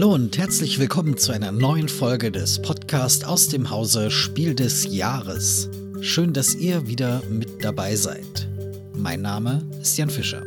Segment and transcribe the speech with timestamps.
[0.00, 4.86] Hallo und herzlich willkommen zu einer neuen Folge des Podcasts aus dem Hause Spiel des
[4.86, 5.68] Jahres.
[6.00, 8.48] Schön, dass ihr wieder mit dabei seid.
[8.94, 10.42] Mein Name ist Jan Fischer.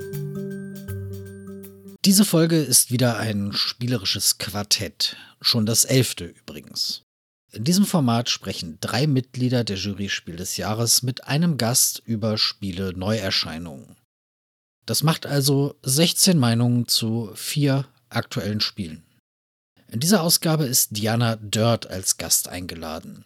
[2.04, 7.04] Diese Folge ist wieder ein spielerisches Quartett, schon das elfte übrigens.
[7.52, 12.40] In diesem Format sprechen drei Mitglieder der Jury Spiel des Jahres mit einem Gast über
[12.40, 13.98] Spiele Neuerscheinungen.
[14.88, 19.04] Das macht also 16 Meinungen zu vier aktuellen Spielen.
[19.93, 23.25] In dieser Ausgabe ist Diana Dörrt als Gast eingeladen.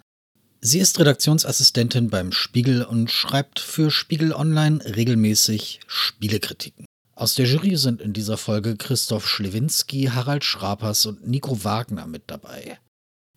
[0.59, 6.85] Sie ist Redaktionsassistentin beim Spiegel und schreibt für Spiegel Online regelmäßig Spielekritiken.
[7.15, 12.23] Aus der Jury sind in dieser Folge Christoph Schlewinski, Harald Schrapers und Nico Wagner mit
[12.27, 12.77] dabei.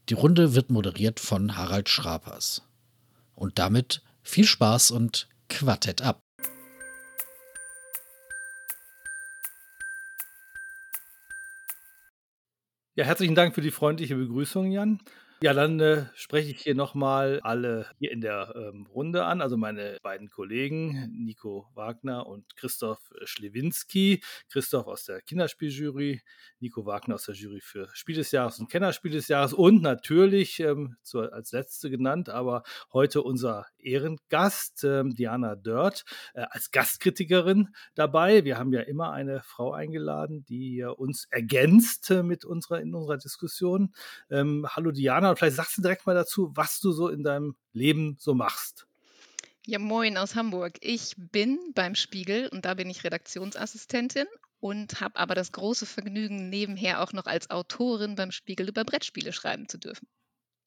[0.08, 2.62] Die Runde wird moderiert von Harald Schrapers.
[3.36, 6.18] Und damit viel Spaß und Quartett ab.
[13.01, 14.98] Ja, herzlichen Dank für die freundliche Begrüßung, Jan.
[15.43, 19.57] Ja, dann äh, spreche ich hier nochmal alle hier in der ähm, Runde an, also
[19.57, 24.23] meine beiden Kollegen Nico Wagner und Christoph Schlewinski.
[24.51, 26.21] Christoph aus der Kinderspieljury,
[26.59, 30.61] Nico Wagner aus der Jury für Spiel des Jahres und Kennerspiel des Jahres und natürlich
[30.61, 37.71] ähm, zu, als letzte genannt, aber heute unser Ehrengast, ähm, Diana Dörrt, äh, als Gastkritikerin
[37.95, 38.45] dabei.
[38.45, 42.95] Wir haben ja immer eine Frau eingeladen, die äh, uns ergänzt äh, mit unserer, in
[42.95, 43.95] unserer Diskussion.
[44.29, 48.16] Ähm, hallo Diana vielleicht sagst du direkt mal dazu, was du so in deinem Leben
[48.18, 48.86] so machst.
[49.66, 50.78] Ja, moin aus Hamburg.
[50.80, 54.26] Ich bin beim Spiegel und da bin ich Redaktionsassistentin
[54.59, 59.32] und habe aber das große Vergnügen, nebenher auch noch als Autorin beim Spiegel über Brettspiele
[59.32, 60.09] schreiben zu dürfen.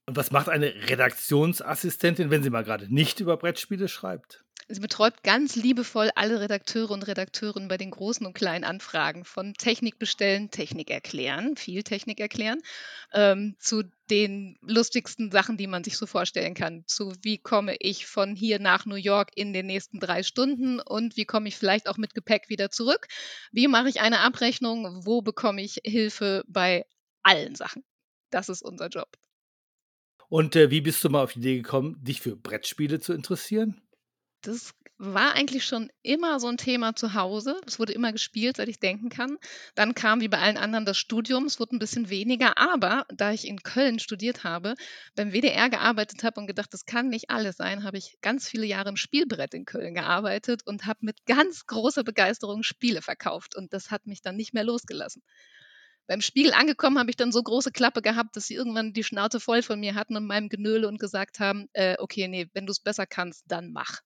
[0.06, 4.44] Und was macht eine Redaktionsassistentin, wenn sie mal gerade nicht über Brettspiele schreibt?
[4.70, 9.54] Sie betreut ganz liebevoll alle Redakteure und Redakteurinnen bei den großen und kleinen Anfragen von
[9.54, 12.62] Technik bestellen, Technik erklären, viel Technik erklären,
[13.14, 16.84] ähm, zu den lustigsten Sachen, die man sich so vorstellen kann.
[16.88, 21.18] Zu wie komme ich von hier nach New York in den nächsten drei Stunden und
[21.18, 23.08] wie komme ich vielleicht auch mit Gepäck wieder zurück?
[23.52, 25.06] Wie mache ich eine Abrechnung?
[25.06, 26.86] Wo bekomme ich Hilfe bei
[27.22, 27.84] allen Sachen?
[28.30, 29.18] Das ist unser Job.
[30.30, 33.82] Und äh, wie bist du mal auf die Idee gekommen, dich für Brettspiele zu interessieren?
[34.44, 37.60] Das war eigentlich schon immer so ein Thema zu Hause.
[37.66, 39.38] Es wurde immer gespielt, seit ich denken kann.
[39.74, 41.46] Dann kam wie bei allen anderen das Studium.
[41.46, 42.58] Es wurde ein bisschen weniger.
[42.58, 44.76] Aber da ich in Köln studiert habe,
[45.16, 48.66] beim WDR gearbeitet habe und gedacht, das kann nicht alles sein, habe ich ganz viele
[48.66, 53.56] Jahre im Spielbrett in Köln gearbeitet und habe mit ganz großer Begeisterung Spiele verkauft.
[53.56, 55.24] Und das hat mich dann nicht mehr losgelassen.
[56.06, 59.40] Beim Spiegel angekommen habe ich dann so große Klappe gehabt, dass sie irgendwann die Schnauze
[59.40, 62.72] voll von mir hatten und meinem Genöle und gesagt haben, äh, okay, nee, wenn du
[62.72, 64.02] es besser kannst, dann mach.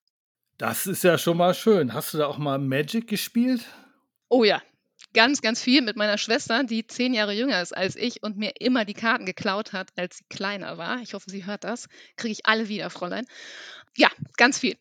[0.57, 1.93] Das ist ja schon mal schön.
[1.93, 3.63] Hast du da auch mal Magic gespielt?
[4.27, 4.61] Oh ja,
[5.13, 8.53] ganz, ganz viel mit meiner Schwester, die zehn Jahre jünger ist als ich und mir
[8.59, 10.99] immer die Karten geklaut hat, als sie kleiner war.
[11.01, 11.87] Ich hoffe, sie hört das.
[12.15, 13.27] Kriege ich alle wieder, Fräulein.
[13.95, 14.77] Ja, ganz viel.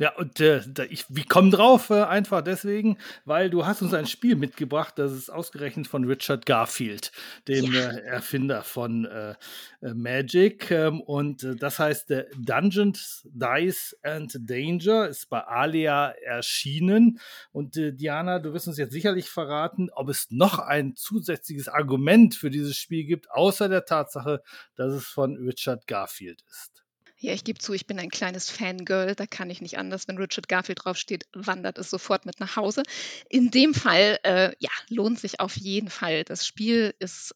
[0.00, 2.96] Ja, und äh, ich, wir kommen drauf äh, einfach deswegen,
[3.26, 7.12] weil du hast uns ein Spiel mitgebracht, das ist ausgerechnet von Richard Garfield,
[7.48, 7.90] dem ja.
[7.90, 9.34] äh, Erfinder von äh,
[9.82, 10.70] äh, Magic.
[10.70, 17.20] Ähm, und äh, das heißt Dungeons, Dice and Danger, ist bei Alia erschienen.
[17.52, 22.48] Und Diana, du wirst uns jetzt sicherlich verraten, ob es noch ein zusätzliches Argument für
[22.48, 24.42] dieses Spiel gibt, außer der Tatsache,
[24.76, 26.79] dass es von Richard Garfield ist.
[27.22, 29.14] Ja, ich gebe zu, ich bin ein kleines Fangirl.
[29.14, 30.08] Da kann ich nicht anders.
[30.08, 32.82] Wenn Richard Garfield draufsteht, wandert es sofort mit nach Hause.
[33.28, 36.24] In dem Fall, äh, ja, lohnt sich auf jeden Fall.
[36.24, 37.34] Das Spiel ist,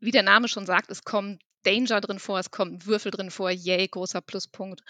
[0.00, 3.50] wie der Name schon sagt, es kommt Danger drin vor, es kommt Würfel drin vor,
[3.50, 4.82] yay, großer Pluspunkt.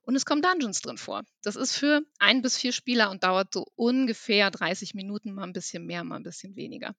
[0.00, 1.22] Und es kommen Dungeons drin vor.
[1.42, 5.52] Das ist für ein bis vier Spieler und dauert so ungefähr 30 Minuten, mal ein
[5.52, 6.94] bisschen mehr, mal ein bisschen weniger.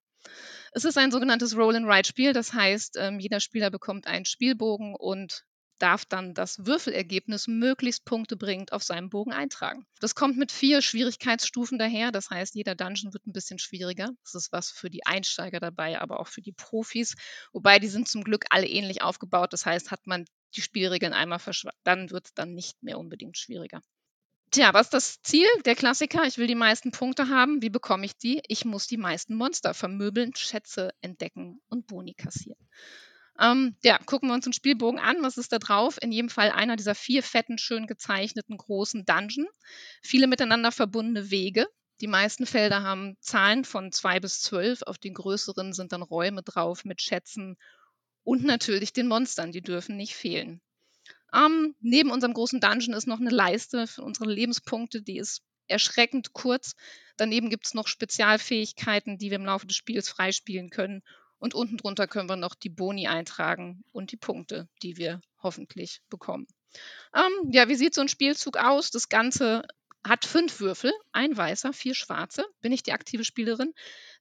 [0.72, 2.34] Es ist ein sogenanntes Roll-and-Ride-Spiel.
[2.34, 5.46] Das heißt, ähm, jeder Spieler bekommt einen Spielbogen und
[5.82, 9.86] darf dann das Würfelergebnis möglichst Punkte bringt auf seinem Bogen eintragen.
[10.00, 12.12] Das kommt mit vier Schwierigkeitsstufen daher.
[12.12, 14.10] Das heißt, jeder Dungeon wird ein bisschen schwieriger.
[14.24, 17.16] Das ist was für die Einsteiger dabei, aber auch für die Profis.
[17.52, 19.54] Wobei die sind zum Glück alle ähnlich aufgebaut.
[19.54, 20.26] Das heißt, hat man
[20.56, 23.82] die Spielregeln einmal verschwagt, dann wird es dann nicht mehr unbedingt schwieriger.
[24.52, 25.48] Tja, was ist das Ziel?
[25.64, 27.62] Der Klassiker, ich will die meisten Punkte haben.
[27.62, 28.42] Wie bekomme ich die?
[28.50, 32.68] Ich muss die meisten Monster vermöbeln, Schätze entdecken und Boni kassieren.
[33.42, 35.24] Ähm, ja, gucken wir uns den Spielbogen an.
[35.24, 35.98] Was ist da drauf?
[36.00, 39.48] In jedem Fall einer dieser vier fetten, schön gezeichneten großen Dungeon.
[40.04, 41.66] Viele miteinander verbundene Wege.
[42.02, 44.84] Die meisten Felder haben Zahlen von zwei bis zwölf.
[44.84, 47.58] Auf den größeren sind dann Räume drauf mit Schätzen
[48.24, 49.52] und natürlich den Monstern.
[49.52, 50.62] Die dürfen nicht fehlen.
[51.34, 55.02] Ähm, neben unserem großen Dungeon ist noch eine Leiste für unsere Lebenspunkte.
[55.02, 56.76] Die ist erschreckend kurz.
[57.18, 61.02] Daneben gibt es noch Spezialfähigkeiten, die wir im Laufe des Spiels freispielen können
[61.42, 66.02] Und unten drunter können wir noch die Boni eintragen und die Punkte, die wir hoffentlich
[66.08, 66.46] bekommen.
[67.16, 68.92] Ähm, ja, wie sieht so ein Spielzug aus?
[68.92, 69.64] Das Ganze
[70.04, 72.46] hat fünf Würfel, ein weißer, vier schwarze.
[72.62, 73.74] Bin ich die aktive Spielerin,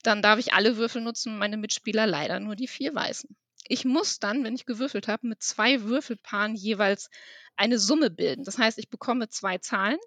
[0.02, 3.37] dann darf ich alle Würfel nutzen, meine Mitspieler leider nur die vier weißen.
[3.69, 7.11] Ich muss dann, wenn ich gewürfelt habe, mit zwei Würfelpaaren jeweils
[7.55, 8.44] eine Summe bilden.
[8.44, 9.99] Das heißt, ich bekomme zwei Zahlen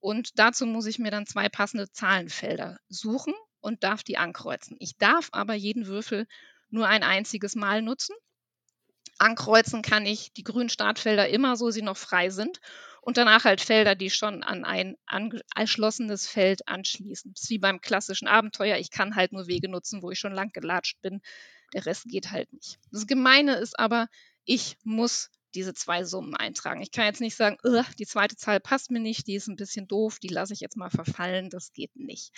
[0.00, 4.76] und dazu muss ich mir dann zwei passende Zahlenfelder suchen und darf die ankreuzen.
[4.80, 6.26] Ich darf aber jeden Würfel
[6.72, 8.14] nur ein einziges Mal nutzen.
[9.18, 12.60] Ankreuzen kann ich die grünen Startfelder immer, so sie noch frei sind.
[13.02, 17.32] Und danach halt Felder, die schon an ein angeschlossenes Feld anschließen.
[17.34, 18.76] Das ist wie beim klassischen Abenteuer.
[18.78, 21.20] Ich kann halt nur Wege nutzen, wo ich schon lang gelatscht bin.
[21.72, 22.78] Der Rest geht halt nicht.
[22.92, 24.08] Das Gemeine ist aber,
[24.44, 26.80] ich muss diese zwei Summen eintragen.
[26.80, 27.58] Ich kann jetzt nicht sagen,
[27.98, 30.76] die zweite Zahl passt mir nicht, die ist ein bisschen doof, die lasse ich jetzt
[30.76, 31.50] mal verfallen.
[31.50, 32.32] Das geht nicht.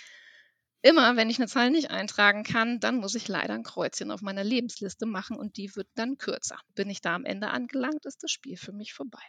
[0.85, 4.21] Immer, wenn ich eine Zahl nicht eintragen kann, dann muss ich leider ein Kreuzchen auf
[4.21, 6.59] meiner Lebensliste machen und die wird dann kürzer.
[6.75, 9.23] Bin ich da am Ende angelangt, ist das Spiel für mich vorbei.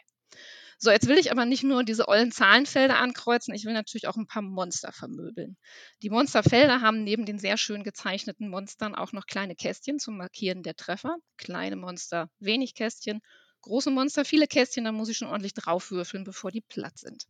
[0.77, 4.17] So, jetzt will ich aber nicht nur diese ollen Zahlenfelder ankreuzen, ich will natürlich auch
[4.17, 5.57] ein paar Monster vermöbeln.
[6.03, 10.61] Die Monsterfelder haben neben den sehr schön gezeichneten Monstern auch noch kleine Kästchen zum Markieren
[10.61, 11.15] der Treffer.
[11.37, 13.19] Kleine Monster, wenig Kästchen,
[13.61, 17.25] große Monster, viele Kästchen, da muss ich schon ordentlich draufwürfeln, bevor die platt sind.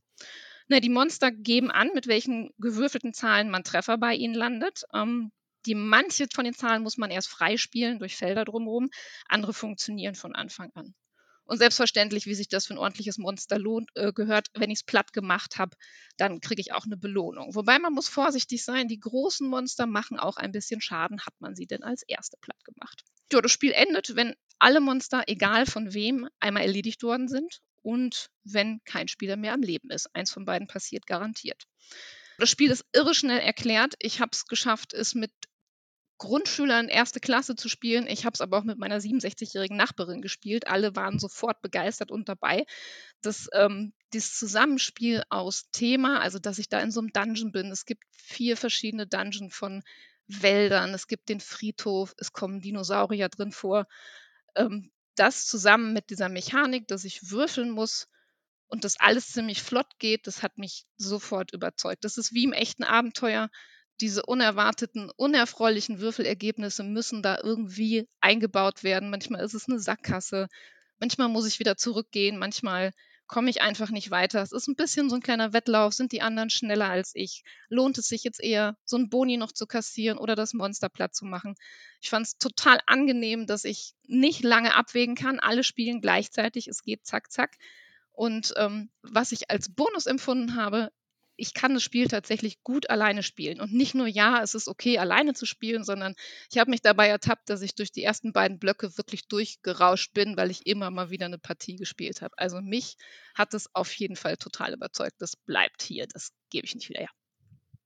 [0.69, 4.83] Na, die Monster geben an, mit welchen gewürfelten Zahlen man Treffer bei ihnen landet.
[4.93, 5.31] Ähm,
[5.65, 8.89] die manche von den Zahlen muss man erst freispielen durch Felder drumherum,
[9.27, 10.93] andere funktionieren von Anfang an.
[11.45, 14.83] Und selbstverständlich, wie sich das für ein ordentliches Monster lohnt, äh, gehört, wenn ich es
[14.83, 15.77] platt gemacht habe,
[16.17, 17.55] dann kriege ich auch eine Belohnung.
[17.55, 21.55] Wobei man muss vorsichtig sein, die großen Monster machen auch ein bisschen Schaden, hat man
[21.55, 23.03] sie denn als erste platt gemacht.
[23.31, 28.31] Ja, das Spiel endet, wenn alle Monster, egal von wem, einmal erledigt worden sind und
[28.43, 30.13] wenn kein Spieler mehr am Leben ist.
[30.13, 31.63] Eins von beiden passiert garantiert.
[32.37, 33.93] Das Spiel ist irre schnell erklärt.
[33.99, 35.31] Ich habe es geschafft, es mit
[36.17, 38.05] Grundschülern erste Klasse zu spielen.
[38.05, 40.67] Ich habe es aber auch mit meiner 67-jährigen Nachbarin gespielt.
[40.67, 42.65] Alle waren sofort begeistert und dabei.
[43.21, 47.71] Das, ähm, das Zusammenspiel aus Thema, also dass ich da in so einem Dungeon bin.
[47.71, 49.81] Es gibt vier verschiedene Dungeon von
[50.27, 50.93] Wäldern.
[50.93, 52.13] Es gibt den Friedhof.
[52.17, 53.87] Es kommen Dinosaurier drin vor.
[54.55, 58.07] Ähm, das zusammen mit dieser Mechanik, dass ich würfeln muss
[58.67, 62.03] und das alles ziemlich flott geht, das hat mich sofort überzeugt.
[62.03, 63.49] Das ist wie im echten Abenteuer.
[63.99, 69.09] Diese unerwarteten, unerfreulichen Würfelergebnisse müssen da irgendwie eingebaut werden.
[69.09, 70.47] Manchmal ist es eine Sackgasse,
[70.99, 72.91] manchmal muss ich wieder zurückgehen, manchmal
[73.27, 74.41] komme ich einfach nicht weiter.
[74.41, 75.93] Es ist ein bisschen so ein kleiner Wettlauf.
[75.93, 77.43] Sind die anderen schneller als ich?
[77.69, 81.13] Lohnt es sich jetzt eher, so ein Boni noch zu kassieren oder das Monster platt
[81.13, 81.55] zu machen?
[82.01, 85.39] Ich fand es total angenehm, dass ich nicht lange abwägen kann.
[85.39, 86.67] Alle spielen gleichzeitig.
[86.67, 87.57] Es geht zack, zack.
[88.11, 90.91] Und ähm, was ich als Bonus empfunden habe,
[91.37, 93.61] ich kann das Spiel tatsächlich gut alleine spielen.
[93.61, 96.15] Und nicht nur, ja, es ist okay, alleine zu spielen, sondern
[96.51, 100.35] ich habe mich dabei ertappt, dass ich durch die ersten beiden Blöcke wirklich durchgerauscht bin,
[100.35, 102.37] weil ich immer mal wieder eine Partie gespielt habe.
[102.37, 102.97] Also mich
[103.35, 105.15] hat es auf jeden Fall total überzeugt.
[105.19, 107.11] Das bleibt hier, das gebe ich nicht wieder her.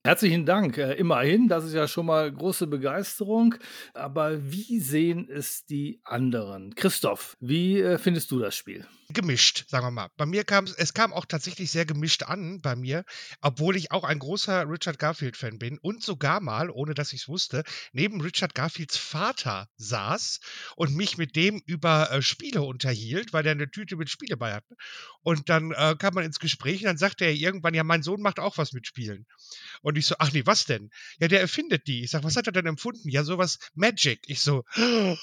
[0.04, 0.80] Herzlichen Dank.
[0.80, 3.54] Äh, immerhin, das ist ja schon mal große Begeisterung.
[3.94, 6.74] Aber wie sehen es die anderen?
[6.74, 8.88] Christoph, wie äh, findest du das Spiel?
[9.12, 10.10] Gemischt, sagen wir mal.
[10.18, 13.04] Bei mir kam es, es kam auch tatsächlich sehr gemischt an bei mir,
[13.42, 17.28] obwohl ich auch ein großer Richard Garfield-Fan bin und sogar mal, ohne dass ich es
[17.28, 17.64] wusste,
[17.94, 20.40] neben Richard Garfields Vater saß
[20.76, 24.54] und mich mit dem über äh, Spiele unterhielt, weil er eine Tüte mit Spiele bei
[24.54, 24.76] hatte.
[25.22, 28.22] Und dann äh, kam man ins Gespräch und dann sagte er irgendwann, ja, mein Sohn
[28.22, 29.26] macht auch was mit Spielen.
[29.82, 30.90] Und ich so, ach nee, was denn?
[31.20, 32.04] Ja, der erfindet die.
[32.04, 33.10] Ich sag, was hat er denn empfunden?
[33.10, 34.22] Ja, sowas Magic.
[34.28, 34.64] Ich so,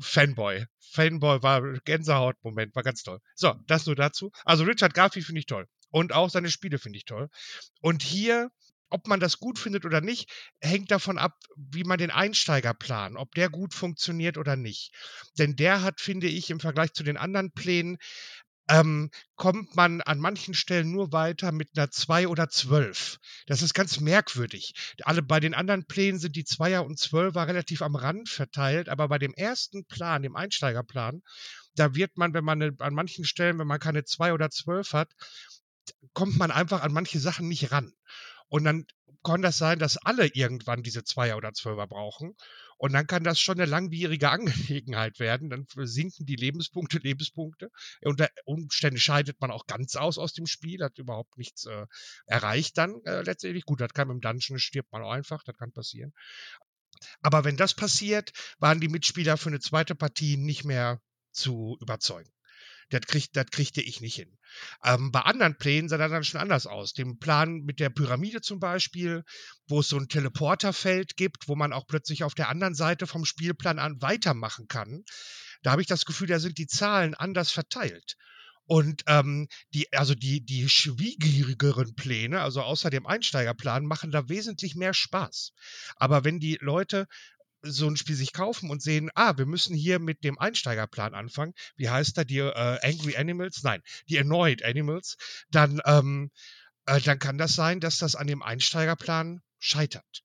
[0.00, 0.66] Fanboy.
[0.90, 3.20] Fanboy war Gänsehaut-Moment, war ganz toll.
[3.34, 4.30] So, das nur dazu.
[4.44, 5.66] Also Richard Garfield finde ich toll.
[5.90, 7.28] Und auch seine Spiele finde ich toll.
[7.80, 8.50] Und hier,
[8.88, 10.30] ob man das gut findet oder nicht,
[10.60, 14.92] hängt davon ab, wie man den Einsteiger plant, ob der gut funktioniert oder nicht.
[15.38, 17.98] Denn der hat, finde ich, im Vergleich zu den anderen Plänen
[18.70, 23.18] ähm, kommt man an manchen Stellen nur weiter mit einer 2 oder 12.
[23.46, 24.74] Das ist ganz merkwürdig.
[25.02, 29.08] Alle bei den anderen Plänen sind die Zweier und Zwölfer relativ am Rand verteilt, aber
[29.08, 31.22] bei dem ersten Plan, dem Einsteigerplan,
[31.74, 34.92] da wird man, wenn man eine, an manchen Stellen, wenn man keine 2 oder 12
[34.92, 35.10] hat,
[36.12, 37.92] kommt man einfach an manche Sachen nicht ran.
[38.50, 38.84] Und dann
[39.22, 42.34] kann das sein, dass alle irgendwann diese Zweier oder Zwölfer brauchen.
[42.78, 45.50] Und dann kann das schon eine langwierige Angelegenheit werden.
[45.50, 47.70] Dann sinken die Lebenspunkte, Lebenspunkte.
[48.02, 51.86] Unter Umständen scheidet man auch ganz aus aus dem Spiel, hat überhaupt nichts äh,
[52.26, 53.64] erreicht dann äh, letztendlich.
[53.64, 56.12] Gut, das kann im Dungeon, stirbt man auch einfach, das kann passieren.
[57.22, 61.00] Aber wenn das passiert, waren die Mitspieler für eine zweite Partie nicht mehr
[61.32, 62.30] zu überzeugen.
[62.90, 64.36] Das, krieg, das kriegte ich nicht hin.
[64.84, 66.92] Ähm, bei anderen Plänen sah das dann schon anders aus.
[66.92, 69.24] Dem Plan mit der Pyramide zum Beispiel,
[69.68, 73.24] wo es so ein Teleporterfeld gibt, wo man auch plötzlich auf der anderen Seite vom
[73.24, 75.04] Spielplan an weitermachen kann.
[75.62, 78.16] Da habe ich das Gefühl, da sind die Zahlen anders verteilt.
[78.70, 84.76] Und ähm, die, also die, die schwierigeren Pläne, also außer dem Einsteigerplan, machen da wesentlich
[84.76, 85.52] mehr Spaß.
[85.96, 87.06] Aber wenn die Leute
[87.62, 91.54] so ein Spiel sich kaufen und sehen, ah, wir müssen hier mit dem Einsteigerplan anfangen,
[91.76, 93.62] wie heißt da die äh, Angry Animals?
[93.62, 95.16] Nein, die Annoyed Animals,
[95.50, 96.30] dann, ähm,
[96.86, 100.22] äh, dann kann das sein, dass das an dem Einsteigerplan scheitert.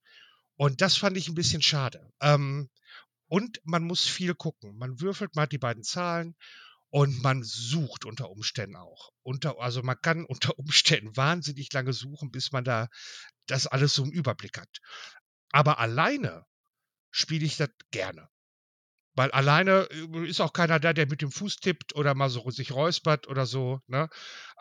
[0.55, 2.11] Und das fand ich ein bisschen schade.
[2.21, 2.69] Ähm,
[3.27, 4.77] und man muss viel gucken.
[4.77, 6.35] Man würfelt mal die beiden Zahlen
[6.89, 9.11] und man sucht unter Umständen auch.
[9.23, 12.87] Unter, also man kann unter Umständen wahnsinnig lange suchen, bis man da
[13.47, 14.79] das alles so im Überblick hat.
[15.51, 16.45] Aber alleine
[17.15, 18.27] spiele ich das gerne.
[19.17, 22.49] Weil alleine äh, ist auch keiner da, der mit dem Fuß tippt oder mal so
[22.51, 24.09] sich räuspert oder so, ne?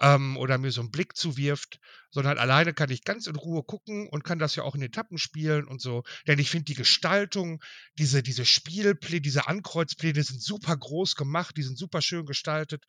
[0.00, 1.80] Ähm, oder mir so einen Blick zuwirft,
[2.10, 5.18] sondern alleine kann ich ganz in Ruhe gucken und kann das ja auch in Etappen
[5.18, 6.04] spielen und so.
[6.28, 7.60] Denn ich finde die Gestaltung,
[7.98, 12.84] diese, diese Spielpläne, diese Ankreuzpläne sind super groß gemacht, die sind super schön gestaltet.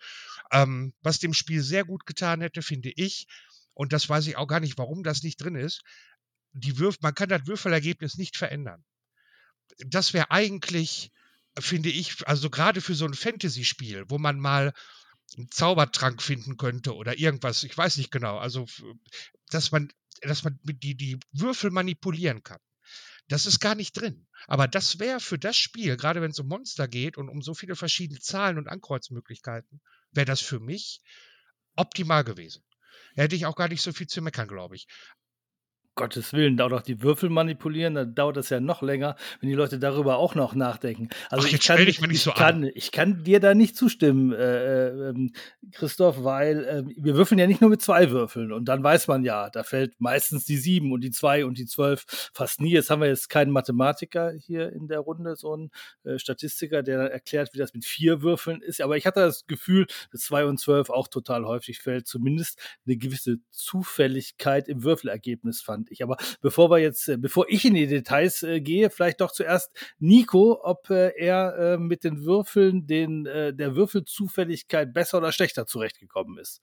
[0.51, 3.25] Ähm, was dem Spiel sehr gut getan hätte, finde ich,
[3.73, 5.81] und das weiß ich auch gar nicht, warum das nicht drin ist,
[6.53, 8.85] die Würf man kann das Würfelergebnis nicht verändern.
[9.79, 11.11] Das wäre eigentlich
[11.59, 14.73] finde ich, also gerade für so ein Fantasy-Spiel, wo man mal
[15.37, 18.65] einen Zaubertrank finden könnte oder irgendwas, ich weiß nicht genau, also
[19.49, 19.91] dass man,
[20.21, 22.59] dass man die, die Würfel manipulieren kann.
[23.27, 24.27] Das ist gar nicht drin.
[24.47, 27.55] Aber das wäre für das Spiel, gerade wenn es um Monster geht und um so
[27.55, 29.81] viele verschiedene Zahlen und Ankreuzmöglichkeiten,
[30.11, 31.01] wäre das für mich
[31.75, 32.63] optimal gewesen.
[33.15, 34.87] Da hätte ich auch gar nicht so viel zu meckern, glaube ich.
[35.95, 39.49] Gottes Willen, da auch noch die Würfel manipulieren, dann dauert das ja noch länger, wenn
[39.49, 41.09] die Leute darüber auch noch nachdenken.
[41.29, 44.87] Also Ach, ich, kann, ich, ich, so kann, ich kann dir da nicht zustimmen, äh,
[44.87, 45.29] äh,
[45.71, 49.23] Christoph, weil äh, wir würfeln ja nicht nur mit zwei Würfeln und dann weiß man
[49.23, 52.73] ja, da fällt meistens die sieben und die zwei und die zwölf fast nie.
[52.73, 55.71] Jetzt haben wir jetzt keinen Mathematiker hier in der Runde, so ein
[56.03, 58.81] äh, Statistiker, der erklärt, wie das mit vier Würfeln ist.
[58.81, 62.97] Aber ich hatte das Gefühl, dass zwei und zwölf auch total häufig fällt, zumindest eine
[62.97, 66.03] gewisse Zufälligkeit im Würfelergebnis fand fand ich.
[66.03, 69.71] Aber bevor wir jetzt, äh, bevor ich in die Details äh, gehe, vielleicht doch zuerst
[69.99, 75.65] Nico, ob äh, er äh, mit den Würfeln, den, äh, der Würfelzufälligkeit besser oder schlechter
[75.65, 76.61] zurechtgekommen ist.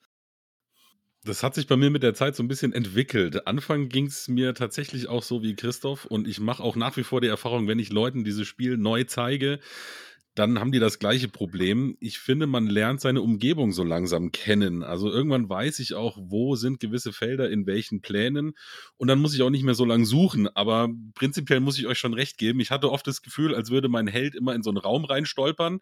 [1.24, 3.46] Das hat sich bei mir mit der Zeit so ein bisschen entwickelt.
[3.46, 7.04] Anfang ging es mir tatsächlich auch so wie Christoph und ich mache auch nach wie
[7.04, 9.60] vor die Erfahrung, wenn ich Leuten dieses Spiel neu zeige,
[10.34, 11.96] dann haben die das gleiche Problem.
[12.00, 14.82] Ich finde, man lernt seine Umgebung so langsam kennen.
[14.82, 18.54] Also irgendwann weiß ich auch, wo sind gewisse Felder in welchen Plänen.
[18.96, 20.48] Und dann muss ich auch nicht mehr so lang suchen.
[20.56, 22.60] Aber prinzipiell muss ich euch schon recht geben.
[22.60, 25.80] Ich hatte oft das Gefühl, als würde mein Held immer in so einen Raum reinstolpern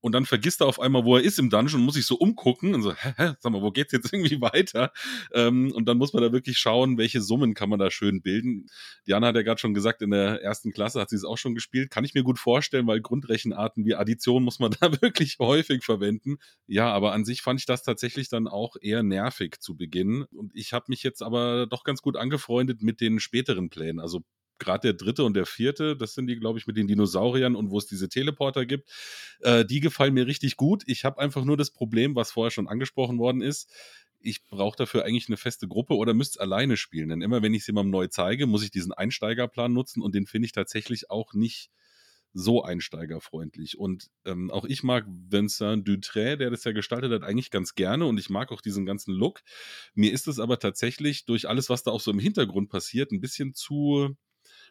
[0.00, 2.74] und dann vergisst er auf einmal, wo er ist im Dungeon, muss sich so umgucken
[2.74, 4.92] und so, hä, hä, sag mal, wo geht's jetzt irgendwie weiter?
[5.32, 8.66] Ähm, und dann muss man da wirklich schauen, welche Summen kann man da schön bilden.
[9.06, 11.54] Diana hat ja gerade schon gesagt, in der ersten Klasse hat sie es auch schon
[11.54, 11.90] gespielt.
[11.90, 16.38] Kann ich mir gut vorstellen, weil Grundrechenarten wie Addition muss man da wirklich häufig verwenden.
[16.66, 20.24] Ja, aber an sich fand ich das tatsächlich dann auch eher nervig zu Beginn.
[20.32, 24.00] Und ich habe mich jetzt aber doch ganz gut angefreundet mit den späteren Plänen.
[24.00, 24.22] Also
[24.60, 27.70] gerade der dritte und der vierte, das sind die, glaube ich, mit den Dinosauriern und
[27.70, 28.88] wo es diese Teleporter gibt,
[29.40, 30.84] äh, die gefallen mir richtig gut.
[30.86, 33.68] Ich habe einfach nur das Problem, was vorher schon angesprochen worden ist.
[34.20, 37.08] Ich brauche dafür eigentlich eine feste Gruppe oder müsste es alleine spielen.
[37.08, 40.26] Denn immer, wenn ich es jemandem neu zeige, muss ich diesen Einsteigerplan nutzen und den
[40.26, 41.70] finde ich tatsächlich auch nicht
[42.32, 43.78] so einsteigerfreundlich.
[43.78, 48.06] Und ähm, auch ich mag Vincent Dutray, der das ja gestaltet hat, eigentlich ganz gerne
[48.06, 49.40] und ich mag auch diesen ganzen Look.
[49.94, 53.20] Mir ist es aber tatsächlich durch alles, was da auch so im Hintergrund passiert, ein
[53.20, 54.16] bisschen zu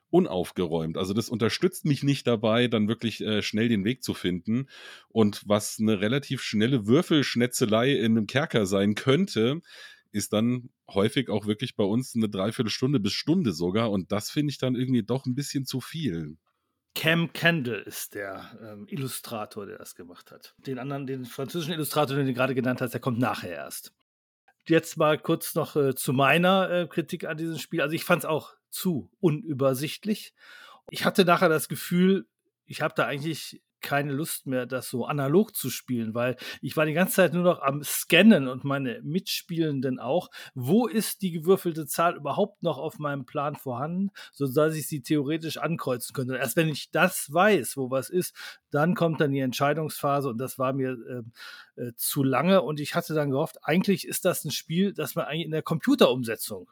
[0.09, 0.97] unaufgeräumt.
[0.97, 4.67] Also das unterstützt mich nicht dabei, dann wirklich äh, schnell den Weg zu finden.
[5.09, 9.61] Und was eine relativ schnelle Würfelschnetzelei in einem Kerker sein könnte,
[10.11, 13.91] ist dann häufig auch wirklich bei uns eine Dreiviertelstunde bis Stunde sogar.
[13.91, 16.37] Und das finde ich dann irgendwie doch ein bisschen zu viel.
[16.95, 20.55] Cam Kendall ist der ähm, Illustrator, der das gemacht hat.
[20.57, 23.93] Den anderen, den französischen Illustrator, den du gerade genannt hast, der kommt nachher erst.
[24.67, 27.81] Jetzt mal kurz noch äh, zu meiner äh, Kritik an diesem Spiel.
[27.81, 30.33] Also ich fand es auch zu unübersichtlich.
[30.89, 32.27] Ich hatte nachher das Gefühl,
[32.65, 36.85] ich habe da eigentlich keine Lust mehr, das so analog zu spielen, weil ich war
[36.85, 40.29] die ganze Zeit nur noch am Scannen und meine Mitspielenden auch.
[40.53, 45.57] Wo ist die gewürfelte Zahl überhaupt noch auf meinem Plan vorhanden, sodass ich sie theoretisch
[45.57, 46.37] ankreuzen könnte?
[46.37, 48.35] Erst wenn ich das weiß, wo was ist,
[48.71, 51.23] dann kommt dann die Entscheidungsphase und das war mir äh,
[51.95, 55.45] zu lange und ich hatte dann gehofft, eigentlich ist das ein Spiel, das man eigentlich
[55.45, 56.69] in der Computerumsetzung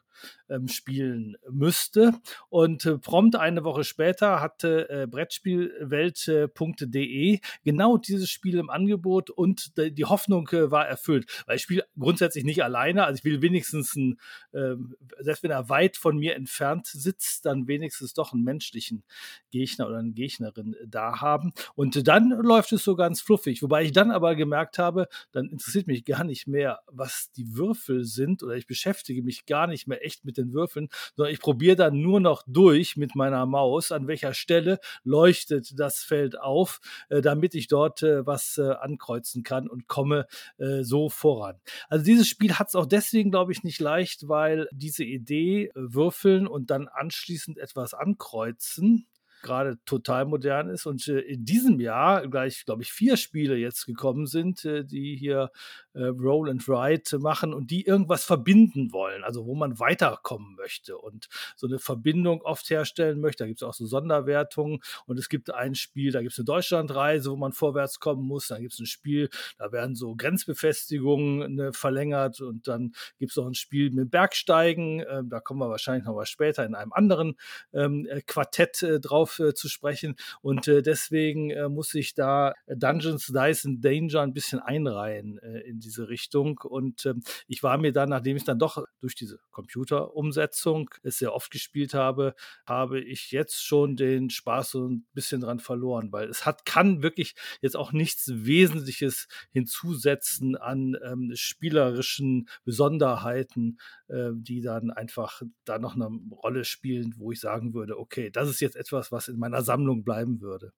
[0.50, 2.14] ähm, spielen müsste.
[2.50, 9.78] Und äh, prompt eine Woche später hatte äh, Brettspielwelt.de genau dieses Spiel im Angebot und
[9.78, 11.44] die Hoffnung äh, war erfüllt.
[11.46, 14.20] Weil ich spiele grundsätzlich nicht alleine, also ich will wenigstens, ein,
[14.54, 19.04] ähm, selbst wenn er weit von mir entfernt sitzt, dann wenigstens doch einen menschlichen
[19.52, 21.54] Gegner oder eine Gegnerin da haben.
[21.76, 23.62] Und dann läuft es so ganz fluffig.
[23.62, 24.97] Wobei ich dann aber gemerkt habe,
[25.32, 29.68] dann interessiert mich gar nicht mehr, was die Würfel sind oder ich beschäftige mich gar
[29.68, 33.46] nicht mehr echt mit den Würfeln, sondern ich probiere dann nur noch durch mit meiner
[33.46, 38.72] Maus, an welcher Stelle leuchtet das Feld auf, äh, damit ich dort äh, was äh,
[38.72, 40.27] ankreuzen kann und komme
[40.58, 41.60] äh, so voran.
[41.89, 45.72] Also dieses Spiel hat es auch deswegen, glaube ich, nicht leicht, weil diese Idee, äh,
[45.75, 49.08] würfeln und dann anschließend etwas ankreuzen,
[49.41, 53.86] gerade total modern ist und äh, in diesem Jahr gleich, glaube ich, vier Spiele jetzt
[53.86, 55.51] gekommen sind, äh, die hier
[55.94, 60.98] äh, Roll and Write machen und die irgendwas verbinden wollen, also wo man weiterkommen möchte
[60.98, 63.44] und so eine Verbindung oft herstellen möchte.
[63.44, 66.46] Da gibt es auch so Sonderwertungen und es gibt ein Spiel, da gibt es eine
[66.46, 68.48] Deutschlandreise, wo man vorwärts kommen muss.
[68.48, 73.38] Dann gibt es ein Spiel, da werden so Grenzbefestigungen ne, verlängert und dann gibt es
[73.38, 75.01] noch ein Spiel mit Bergsteigen.
[75.01, 77.36] Äh, da kommen wir wahrscheinlich noch mal später in einem anderen
[77.74, 80.16] ähm, äh, Quartett äh, drauf äh, zu sprechen.
[80.42, 85.80] Und äh, deswegen äh, muss ich da Dungeons, Dice and Danger ein bisschen einreihen in
[85.80, 86.60] diese Richtung.
[86.60, 91.34] Und ähm, ich war mir dann, nachdem ich dann doch durch diese Computerumsetzung es sehr
[91.34, 92.34] oft gespielt habe,
[92.66, 97.02] habe ich jetzt schon den Spaß so ein bisschen dran verloren, weil es hat, kann
[97.02, 105.80] wirklich jetzt auch nichts Wesentliches hinzusetzen an ähm, spielerischen Besonderheiten, äh, die dann einfach da
[105.80, 109.38] noch eine Rolle spielen, wo ich sagen würde, okay, das ist jetzt etwas, was in
[109.38, 110.74] meiner Sammlung bleiben würde.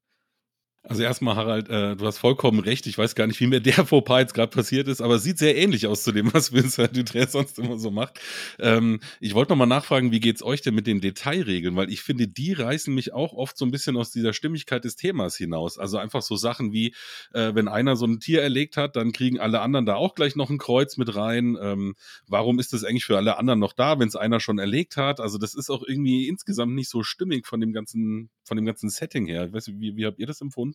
[0.83, 2.88] Also erstmal, Harald, äh, du hast vollkommen recht.
[2.88, 5.38] Ich weiß gar nicht, wie mir der Fauxpas jetzt gerade passiert ist, aber es sieht
[5.38, 8.19] sehr ähnlich aus zu dem, was Vincent Dutré sonst immer so macht.
[8.59, 11.75] Ähm, ich wollte nochmal nachfragen, wie geht's euch denn mit den Detailregeln?
[11.75, 14.95] Weil ich finde, die reißen mich auch oft so ein bisschen aus dieser Stimmigkeit des
[14.95, 15.77] Themas hinaus.
[15.77, 16.95] Also einfach so Sachen wie,
[17.33, 20.38] äh, wenn einer so ein Tier erlegt hat, dann kriegen alle anderen da auch gleich
[20.38, 21.57] noch ein Kreuz mit rein.
[21.62, 21.95] Ähm,
[22.25, 25.19] warum ist das eigentlich für alle anderen noch da, wenn es einer schon erlegt hat?
[25.19, 28.89] Also das ist auch irgendwie insgesamt nicht so stimmig von dem ganzen, von dem ganzen
[28.89, 29.48] Setting her.
[29.48, 30.69] Ich weiß, wie, wie habt ihr das empfunden?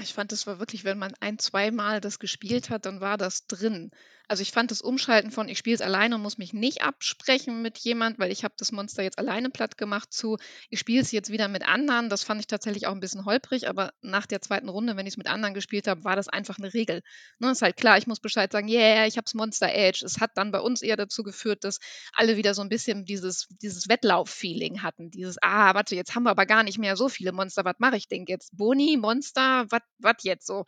[0.00, 3.46] Ich fand, das war wirklich, wenn man ein, zweimal das gespielt hat, dann war das
[3.46, 3.90] drin.
[4.32, 7.60] Also ich fand das Umschalten von ich spiele es alleine und muss mich nicht absprechen
[7.60, 10.38] mit jemand, weil ich habe das Monster jetzt alleine platt gemacht zu
[10.70, 12.08] ich spiele es jetzt wieder mit anderen.
[12.08, 15.12] Das fand ich tatsächlich auch ein bisschen holprig, aber nach der zweiten Runde, wenn ich
[15.12, 17.02] es mit anderen gespielt habe, war das einfach eine Regel.
[17.40, 20.02] Ne, ist halt klar, ich muss Bescheid sagen, yeah, ich habe es Monster Edge.
[20.02, 21.78] Es hat dann bei uns eher dazu geführt, dass
[22.14, 25.10] alle wieder so ein bisschen dieses, dieses Wettlauf-Feeling hatten.
[25.10, 27.66] Dieses, ah, warte, jetzt haben wir aber gar nicht mehr so viele Monster.
[27.66, 28.56] Was mache ich denn jetzt?
[28.56, 30.64] Boni, Monster, was jetzt so?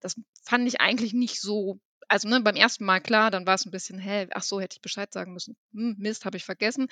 [0.00, 1.78] Das fand ich eigentlich nicht so
[2.14, 4.76] also ne, beim ersten Mal klar, dann war es ein bisschen, hä, ach so, hätte
[4.76, 5.56] ich Bescheid sagen müssen.
[5.72, 6.86] Hm, Mist, habe ich vergessen.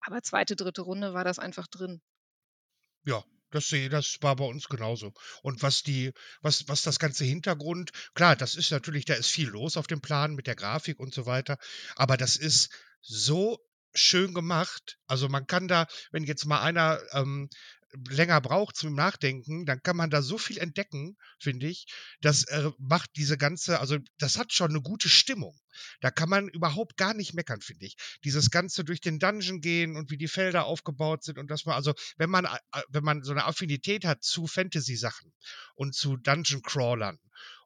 [0.00, 2.02] Aber zweite, dritte Runde war das einfach drin.
[3.04, 5.12] Ja, das, das war bei uns genauso.
[5.42, 9.46] Und was die, was, was das ganze Hintergrund, klar, das ist natürlich, da ist viel
[9.46, 11.56] los auf dem Plan mit der Grafik und so weiter,
[11.94, 13.60] aber das ist so
[13.94, 14.98] schön gemacht.
[15.06, 17.48] Also man kann da, wenn jetzt mal einer ähm,
[18.08, 21.86] länger braucht zum Nachdenken, dann kann man da so viel entdecken, finde ich.
[22.20, 25.58] Das äh, macht diese ganze, also das hat schon eine gute Stimmung.
[26.00, 27.96] Da kann man überhaupt gar nicht meckern, finde ich.
[28.24, 31.74] Dieses ganze durch den Dungeon gehen und wie die Felder aufgebaut sind und dass man,
[31.74, 35.32] also wenn man, äh, wenn man so eine Affinität hat zu Fantasy-Sachen
[35.74, 37.18] und zu Dungeon-Crawlern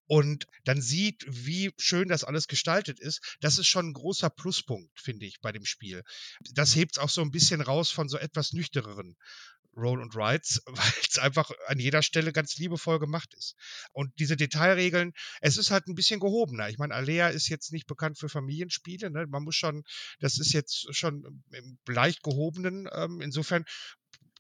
[0.08, 4.98] und dann sieht, wie schön das alles gestaltet ist, das ist schon ein großer Pluspunkt,
[4.98, 6.02] finde ich, bei dem Spiel.
[6.54, 9.16] Das hebt es auch so ein bisschen raus von so etwas nüchtereren
[9.78, 13.54] Roll und Rides, weil es einfach an jeder Stelle ganz liebevoll gemacht ist.
[13.92, 16.68] Und diese Detailregeln, es ist halt ein bisschen gehobener.
[16.68, 19.10] Ich meine, Alea ist jetzt nicht bekannt für Familienspiele.
[19.10, 19.26] Ne?
[19.26, 19.84] Man muss schon,
[20.20, 22.88] das ist jetzt schon im leicht gehobenen.
[22.92, 23.64] Ähm, insofern,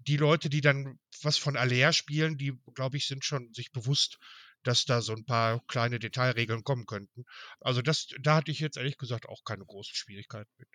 [0.06, 4.18] die Leute, die dann was von Alea spielen, die, glaube ich, sind schon sich bewusst,
[4.62, 7.24] dass da so ein paar kleine Detailregeln kommen könnten.
[7.60, 10.68] Also das, da hatte ich jetzt ehrlich gesagt auch keine großen Schwierigkeiten mit.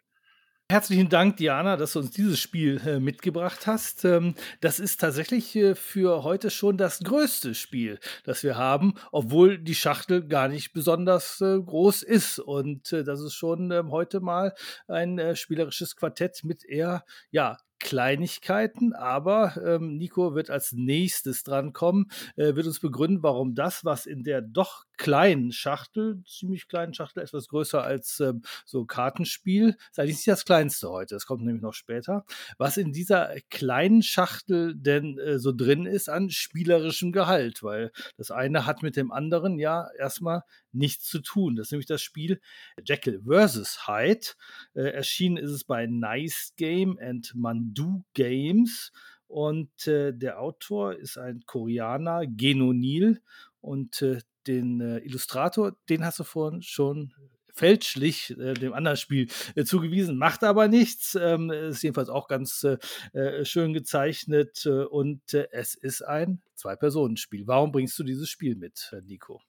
[0.71, 4.05] Herzlichen Dank, Diana, dass du uns dieses Spiel äh, mitgebracht hast.
[4.05, 9.59] Ähm, das ist tatsächlich äh, für heute schon das größte Spiel, das wir haben, obwohl
[9.59, 12.39] die Schachtel gar nicht besonders äh, groß ist.
[12.39, 14.55] Und äh, das ist schon ähm, heute mal
[14.87, 22.09] ein äh, spielerisches Quartett mit eher ja, Kleinigkeiten, aber ähm, Nico wird als nächstes drankommen,
[22.37, 27.21] äh, wird uns begründen, warum das, was in der doch kleinen Schachtel, ziemlich kleinen Schachtel,
[27.21, 31.61] etwas größer als ähm, so Kartenspiel, ist eigentlich nicht das kleinste heute, das kommt nämlich
[31.61, 32.25] noch später,
[32.57, 38.31] was in dieser kleinen Schachtel denn äh, so drin ist an spielerischem Gehalt, weil das
[38.31, 40.43] eine hat mit dem anderen ja erstmal
[40.73, 41.55] nichts zu tun.
[41.55, 42.41] Das ist nämlich das Spiel
[42.83, 43.87] Jekyll vs.
[43.87, 44.27] Hyde.
[44.73, 48.91] Äh, erschienen ist es bei Nice Game and Mandu Games.
[49.27, 53.21] Und äh, der Autor ist ein Koreaner, Genonil.
[53.61, 57.13] Und äh, den äh, Illustrator, den hast du vorhin schon
[57.53, 61.15] fälschlich äh, dem anderen Spiel äh, zugewiesen, macht aber nichts.
[61.15, 62.77] Ähm, ist jedenfalls auch ganz äh,
[63.17, 67.47] äh schön gezeichnet äh, und es ist ein Zwei-Personen-Spiel.
[67.47, 69.41] Warum bringst du dieses Spiel mit, Nico?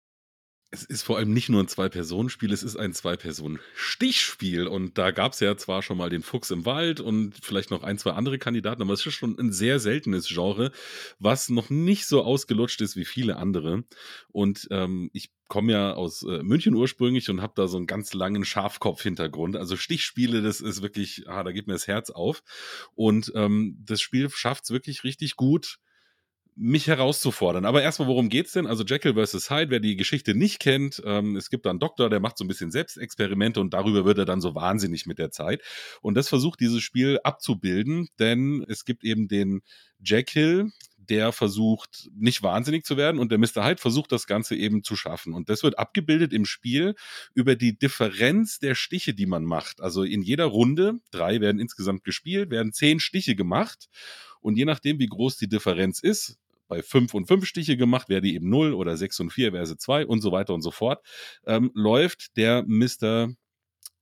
[0.75, 4.67] Es ist vor allem nicht nur ein Zwei-Personen-Spiel, es ist ein Zwei-Personen-Stichspiel.
[4.67, 7.85] Und da gab es ja zwar schon mal den Fuchs im Wald und vielleicht noch
[7.85, 10.73] ein, zwei andere Kandidaten, aber es ist schon ein sehr seltenes Genre,
[11.21, 13.85] was noch nicht so ausgelutscht ist wie viele andere.
[14.33, 18.13] Und ähm, ich komme ja aus äh, München ursprünglich und habe da so einen ganz
[18.13, 19.57] langen Schafkopf-Hintergrund.
[19.57, 22.43] Also Stichspiele, das ist wirklich, ah, da geht mir das Herz auf.
[22.97, 25.79] Und ähm, das Spiel schafft es wirklich richtig gut,
[26.57, 27.64] mich herauszufordern.
[27.64, 28.67] Aber erstmal, worum geht's denn?
[28.67, 29.51] Also Jekyll vs.
[29.51, 32.45] Hyde, wer die Geschichte nicht kennt, ähm, es gibt da einen Doktor, der macht so
[32.45, 35.62] ein bisschen Selbstexperimente und darüber wird er dann so wahnsinnig mit der Zeit.
[36.01, 39.62] Und das versucht dieses Spiel abzubilden, denn es gibt eben den
[39.99, 40.71] Jekyll,
[41.09, 43.64] der versucht, nicht wahnsinnig zu werden und der Mr.
[43.64, 45.35] Hyde versucht, das Ganze eben zu schaffen.
[45.35, 46.95] Und das wird abgebildet im Spiel
[47.35, 49.81] über die Differenz der Stiche, die man macht.
[49.81, 53.88] Also in jeder Runde, drei werden insgesamt gespielt, werden zehn Stiche gemacht.
[54.40, 58.22] Und je nachdem, wie groß die Differenz ist, bei 5 und 5 Stiche gemacht, wäre
[58.22, 60.70] die eben 0 oder 6 und 4 wäre sie 2 und so weiter und so
[60.70, 61.05] fort,
[61.46, 63.29] ähm, läuft der Mr.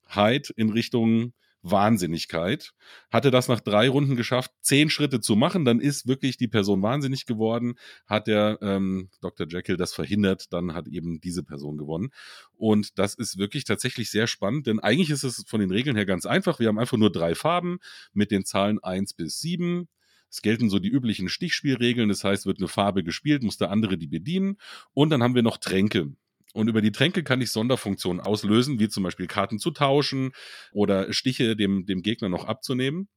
[0.09, 2.73] Hyde in Richtung Wahnsinnigkeit.
[3.11, 6.83] Hatte das nach drei Runden geschafft, zehn Schritte zu machen, dann ist wirklich die Person
[6.83, 7.75] wahnsinnig geworden.
[8.07, 9.47] Hat der ähm, Dr.
[9.49, 12.11] Jekyll das verhindert, dann hat eben diese Person gewonnen.
[12.57, 16.07] Und das ist wirklich tatsächlich sehr spannend, denn eigentlich ist es von den Regeln her
[16.07, 16.59] ganz einfach.
[16.59, 17.79] Wir haben einfach nur drei Farben
[18.13, 19.89] mit den Zahlen 1 bis 7.
[20.33, 23.99] Es gelten so die üblichen Stichspielregeln, das heißt, wird eine Farbe gespielt, muss der andere
[23.99, 24.57] die bedienen.
[24.95, 26.17] Und dann haben wir noch Tränke.
[26.55, 30.33] Und über die Tränke kann ich Sonderfunktionen auslösen, wie zum Beispiel Karten zu tauschen
[30.73, 33.09] oder Stiche dem, dem Gegner noch abzunehmen.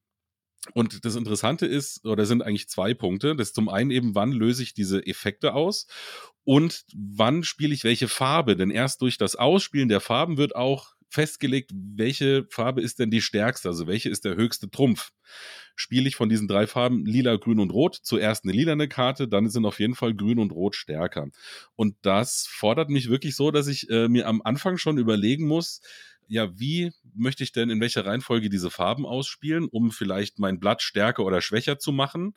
[0.74, 3.36] Und das Interessante ist, oder sind eigentlich zwei Punkte.
[3.36, 5.88] Das ist zum einen eben, wann löse ich diese Effekte aus
[6.44, 8.58] und wann spiele ich welche Farbe.
[8.58, 13.22] Denn erst durch das Ausspielen der Farben wird auch festgelegt, welche Farbe ist denn die
[13.22, 15.12] stärkste, also welche ist der höchste Trumpf.
[15.76, 19.50] Spiele ich von diesen drei Farben lila, grün und rot zuerst eine lilane Karte, dann
[19.50, 21.28] sind auf jeden Fall grün und rot stärker.
[21.76, 25.82] Und das fordert mich wirklich so, dass ich äh, mir am Anfang schon überlegen muss,
[26.28, 30.82] ja, wie möchte ich denn in welcher Reihenfolge diese Farben ausspielen, um vielleicht mein Blatt
[30.82, 32.34] stärker oder schwächer zu machen?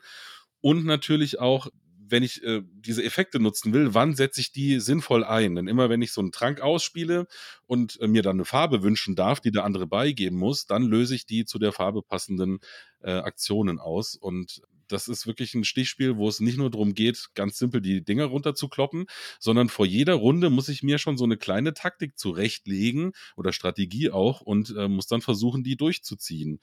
[0.61, 1.67] Und natürlich auch,
[2.09, 5.55] wenn ich äh, diese Effekte nutzen will, wann setze ich die sinnvoll ein?
[5.55, 7.27] Denn immer wenn ich so einen Trank ausspiele
[7.65, 11.15] und äh, mir dann eine Farbe wünschen darf, die der andere beigeben muss, dann löse
[11.15, 12.59] ich die zu der Farbe passenden
[13.01, 14.15] äh, Aktionen aus.
[14.15, 18.03] Und das ist wirklich ein Stichspiel, wo es nicht nur darum geht, ganz simpel die
[18.03, 19.05] Dinger runterzukloppen,
[19.39, 24.09] sondern vor jeder Runde muss ich mir schon so eine kleine Taktik zurechtlegen oder Strategie
[24.09, 26.59] auch und äh, muss dann versuchen, die durchzuziehen.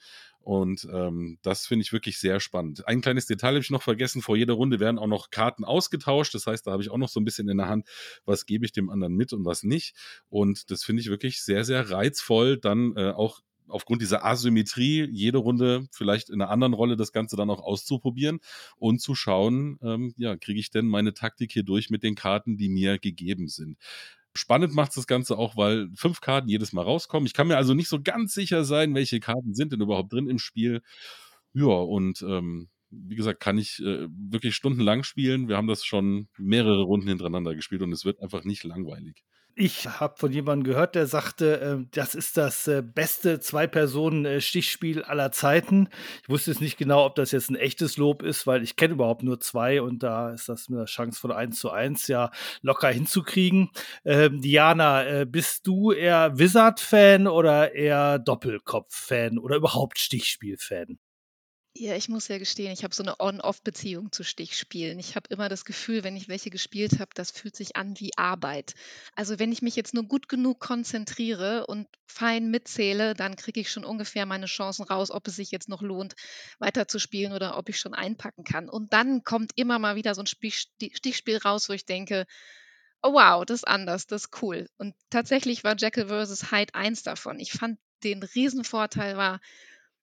[0.47, 2.87] Und ähm, das finde ich wirklich sehr spannend.
[2.87, 4.21] Ein kleines Detail habe ich noch vergessen.
[4.21, 6.33] Vor jeder Runde werden auch noch Karten ausgetauscht.
[6.33, 7.85] Das heißt, da habe ich auch noch so ein bisschen in der Hand,
[8.23, 9.93] was gebe ich dem anderen mit und was nicht.
[10.29, 15.37] Und das finde ich wirklich sehr, sehr reizvoll, dann äh, auch aufgrund dieser Asymmetrie jede
[15.39, 18.39] Runde vielleicht in einer anderen Rolle das Ganze dann auch auszuprobieren
[18.77, 22.55] und zu schauen, ähm, ja, kriege ich denn meine Taktik hier durch mit den Karten,
[22.55, 23.77] die mir gegeben sind.
[24.37, 27.27] Spannend macht das Ganze auch, weil fünf Karten jedes Mal rauskommen.
[27.27, 30.29] Ich kann mir also nicht so ganz sicher sein, welche Karten sind denn überhaupt drin
[30.29, 30.81] im Spiel.
[31.53, 35.49] Ja, und ähm, wie gesagt, kann ich äh, wirklich stundenlang spielen.
[35.49, 39.23] Wir haben das schon mehrere Runden hintereinander gespielt und es wird einfach nicht langweilig.
[39.59, 45.31] Ich habe von jemandem gehört, der sagte, äh, das ist das äh, beste Zwei-Personen-Stichspiel aller
[45.31, 45.89] Zeiten.
[46.21, 48.93] Ich wusste jetzt nicht genau, ob das jetzt ein echtes Lob ist, weil ich kenne
[48.93, 52.29] überhaupt nur zwei und da ist das mit der Chance von 1 zu 1 ja
[52.61, 53.71] locker hinzukriegen.
[54.05, 60.99] Ähm, Diana, äh, bist du eher Wizard-Fan oder eher Doppelkopf-Fan oder überhaupt Stichspiel-Fan?
[61.79, 64.97] Ja, ich muss ja gestehen, ich habe so eine On-Off-Beziehung zu Stichspielen.
[64.97, 68.17] Ich habe immer das Gefühl, wenn ich welche gespielt habe, das fühlt sich an wie
[68.17, 68.73] Arbeit.
[69.15, 73.71] Also wenn ich mich jetzt nur gut genug konzentriere und fein mitzähle, dann kriege ich
[73.71, 76.15] schon ungefähr meine Chancen raus, ob es sich jetzt noch lohnt,
[76.57, 78.69] weiterzuspielen oder ob ich schon einpacken kann.
[78.69, 82.25] Und dann kommt immer mal wieder so ein Stichspiel raus, wo ich denke,
[83.03, 84.67] oh wow, das ist anders, das ist cool.
[84.77, 86.51] Und tatsächlich war Jekyll vs.
[86.51, 87.39] Hyde eins davon.
[87.39, 89.39] Ich fand den Riesenvorteil war,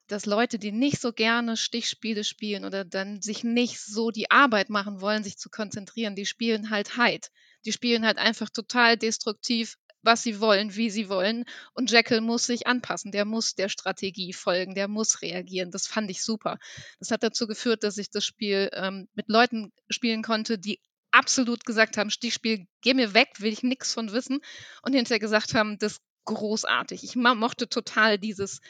[0.06, 4.68] dass Leute, die nicht so gerne Stichspiele spielen oder dann sich nicht so die Arbeit
[4.70, 7.28] machen wollen, sich zu konzentrieren, die spielen halt Hyde.
[7.64, 11.44] Die spielen halt einfach total destruktiv, was sie wollen, wie sie wollen.
[11.72, 15.70] Und Jekyll muss sich anpassen, der muss der Strategie folgen, der muss reagieren.
[15.70, 16.58] Das fand ich super.
[16.98, 21.64] Das hat dazu geführt, dass ich das Spiel ähm, mit Leuten spielen konnte, die absolut
[21.64, 24.40] gesagt haben, Stichspiel, geh mir weg, will ich nichts von wissen.
[24.82, 27.04] Und hinterher gesagt haben, das ist großartig.
[27.04, 28.60] Ich mochte total dieses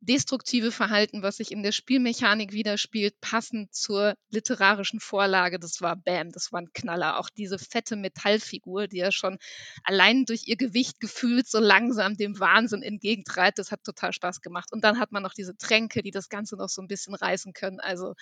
[0.00, 5.58] destruktive Verhalten, was sich in der Spielmechanik widerspielt, passend zur literarischen Vorlage.
[5.58, 7.18] Das war Bam, das war ein Knaller.
[7.18, 9.38] Auch diese fette Metallfigur, die ja schon
[9.82, 14.72] allein durch ihr Gewicht gefühlt so langsam dem Wahnsinn entgegentreibt, das hat total Spaß gemacht.
[14.72, 17.52] Und dann hat man noch diese Tränke, die das Ganze noch so ein bisschen reißen
[17.52, 17.80] können.
[17.80, 18.14] Also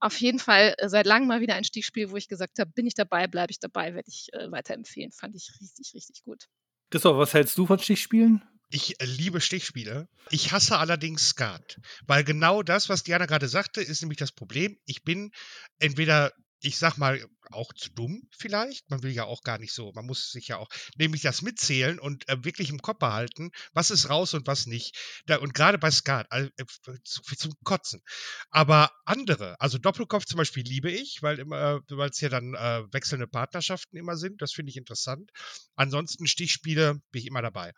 [0.00, 2.86] auf jeden Fall äh, seit langem mal wieder ein Stichspiel, wo ich gesagt habe, bin
[2.86, 5.12] ich dabei, bleibe ich dabei, werde ich äh, weiterempfehlen.
[5.12, 6.46] Fand ich richtig, richtig gut.
[6.90, 8.42] Christoph, was hältst du von Stichspielen?
[8.70, 10.08] Ich äh, liebe Stichspiele.
[10.30, 11.80] Ich hasse allerdings Skat.
[12.06, 14.78] Weil genau das, was Diana gerade sagte, ist nämlich das Problem.
[14.86, 15.32] Ich bin
[15.78, 18.90] entweder ich sag mal, auch zu dumm vielleicht.
[18.90, 21.98] Man will ja auch gar nicht so, man muss sich ja auch nämlich das mitzählen
[21.98, 24.96] und äh, wirklich im Kopf behalten, was ist raus und was nicht.
[25.26, 26.50] Da, und gerade bei Skat, äh,
[27.02, 28.02] zu, zum Kotzen.
[28.50, 32.82] Aber andere, also Doppelkopf zum Beispiel liebe ich, weil immer, weil es ja dann äh,
[32.92, 34.42] wechselnde Partnerschaften immer sind.
[34.42, 35.30] Das finde ich interessant.
[35.76, 37.72] Ansonsten Stichspiele bin ich immer dabei.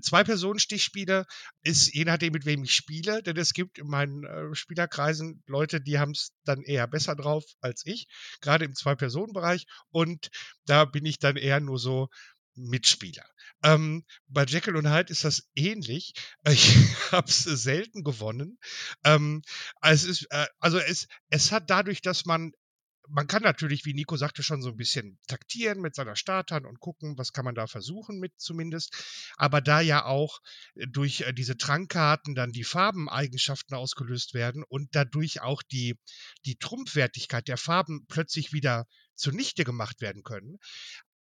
[0.00, 1.26] Zwei-Personen-Stichspiele
[1.62, 5.80] ist je nachdem, mit wem ich spiele, denn es gibt in meinen äh, Spielerkreisen Leute,
[5.80, 8.06] die haben es dann eher besser drauf als ich,
[8.40, 9.66] gerade im Zwei-Personen-Bereich.
[9.90, 10.30] Und
[10.66, 12.08] da bin ich dann eher nur so
[12.54, 13.24] Mitspieler.
[13.62, 16.14] Ähm, bei Jekyll und Hyde ist das ähnlich.
[16.48, 16.76] Ich
[17.12, 18.58] habe es selten gewonnen.
[19.04, 19.42] Ähm,
[19.82, 22.52] es ist, äh, also es, es hat dadurch, dass man
[23.12, 26.80] man kann natürlich, wie Nico sagte, schon so ein bisschen taktieren mit seiner Startern und
[26.80, 28.94] gucken, was kann man da versuchen mit zumindest.
[29.36, 30.40] Aber da ja auch
[30.74, 35.98] äh, durch äh, diese Trankkarten dann die Farbeneigenschaften ausgelöst werden und dadurch auch die,
[36.44, 40.58] die Trumpfwertigkeit der Farben plötzlich wieder zunichte gemacht werden können,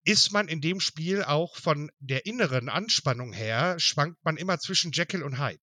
[0.04, 4.92] ist man in dem Spiel auch von der inneren Anspannung her, schwankt man immer zwischen
[4.92, 5.60] Jekyll und Hyde.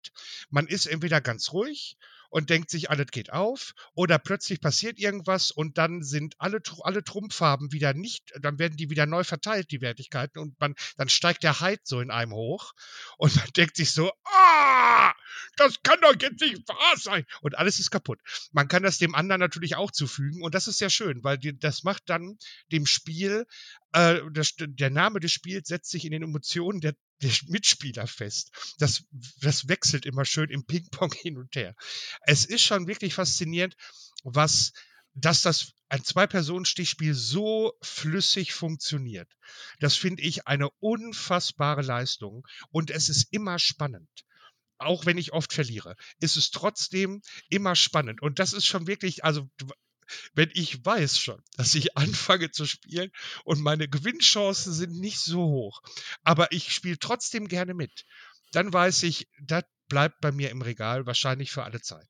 [0.49, 1.97] Man ist entweder ganz ruhig
[2.35, 3.73] und denkt sich, alles geht auf.
[3.93, 8.89] Oder plötzlich passiert irgendwas und dann sind alle, alle Trumpffarben wieder nicht, dann werden die
[8.89, 12.73] wieder neu verteilt, die Wertigkeiten, und man, dann steigt der Heid so in einem hoch
[13.17, 15.13] und man denkt sich so, ah,
[15.55, 17.25] das kann doch jetzt nicht wahr sein.
[17.39, 18.19] Und alles ist kaputt.
[18.51, 21.57] Man kann das dem anderen natürlich auch zufügen und das ist sehr schön, weil die,
[21.57, 22.37] das macht dann
[22.69, 23.45] dem Spiel,
[23.93, 28.51] äh, das, der Name des Spiels setzt sich in den Emotionen der, der Mitspieler fest.
[28.79, 29.03] Das,
[29.39, 31.75] das wechselt immer schön im Ping-Pong hin und her.
[32.21, 33.75] Es ist schon wirklich faszinierend,
[34.23, 34.73] was,
[35.13, 39.31] dass das ein Zwei-Personen-Stichspiel so flüssig funktioniert.
[39.79, 44.09] Das finde ich eine unfassbare Leistung und es ist immer spannend
[44.77, 48.21] auch wenn ich oft verliere, ist es trotzdem immer spannend.
[48.21, 49.49] Und das ist schon wirklich, also
[50.33, 53.11] wenn ich weiß schon, dass ich anfange zu spielen
[53.43, 55.81] und meine Gewinnchancen sind nicht so hoch,
[56.23, 58.05] aber ich spiele trotzdem gerne mit,
[58.51, 62.07] dann weiß ich, das bleibt bei mir im Regal wahrscheinlich für alle Zeit.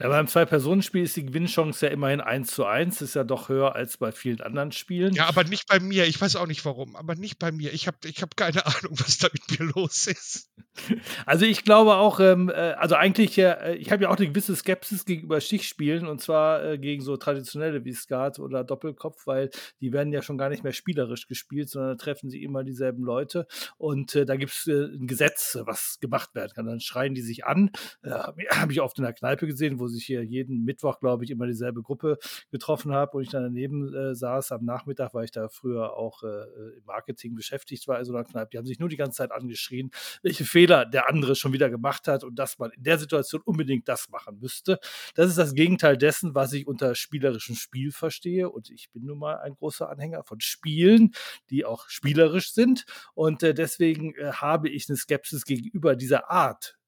[0.00, 3.74] Ja, beim Zwei-Personen-Spiel ist die Gewinnchance ja immerhin 1 zu 1, ist ja doch höher
[3.74, 5.12] als bei vielen anderen Spielen.
[5.12, 6.06] Ja, aber nicht bei mir.
[6.06, 7.74] Ich weiß auch nicht warum, aber nicht bei mir.
[7.74, 10.50] Ich habe ich hab keine Ahnung, was da mit mir los ist.
[11.26, 14.56] Also ich glaube auch, ähm, äh, also eigentlich, äh, ich habe ja auch eine gewisse
[14.56, 19.92] Skepsis gegenüber Stichspielen und zwar äh, gegen so traditionelle wie Skat oder Doppelkopf, weil die
[19.92, 24.14] werden ja schon gar nicht mehr spielerisch gespielt, sondern treffen sie immer dieselben Leute und
[24.14, 26.66] äh, da gibt es äh, ein Gesetz, was gemacht werden kann.
[26.66, 27.70] Dann schreien die sich an.
[28.02, 31.30] Äh, habe ich oft in der Kneipe gesehen, wo sich hier jeden Mittwoch, glaube ich,
[31.30, 32.18] immer dieselbe Gruppe
[32.50, 36.22] getroffen habe und ich dann daneben äh, saß am Nachmittag, weil ich da früher auch
[36.22, 38.50] äh, im Marketing beschäftigt war, also Kneipe.
[38.50, 39.90] Die haben sich nur die ganze Zeit angeschrien,
[40.22, 43.88] welche Fehler der andere schon wieder gemacht hat und dass man in der Situation unbedingt
[43.88, 44.78] das machen müsste.
[45.14, 49.18] Das ist das Gegenteil dessen, was ich unter spielerischem Spiel verstehe und ich bin nun
[49.18, 51.12] mal ein großer Anhänger von Spielen,
[51.50, 56.78] die auch spielerisch sind und äh, deswegen äh, habe ich eine Skepsis gegenüber dieser Art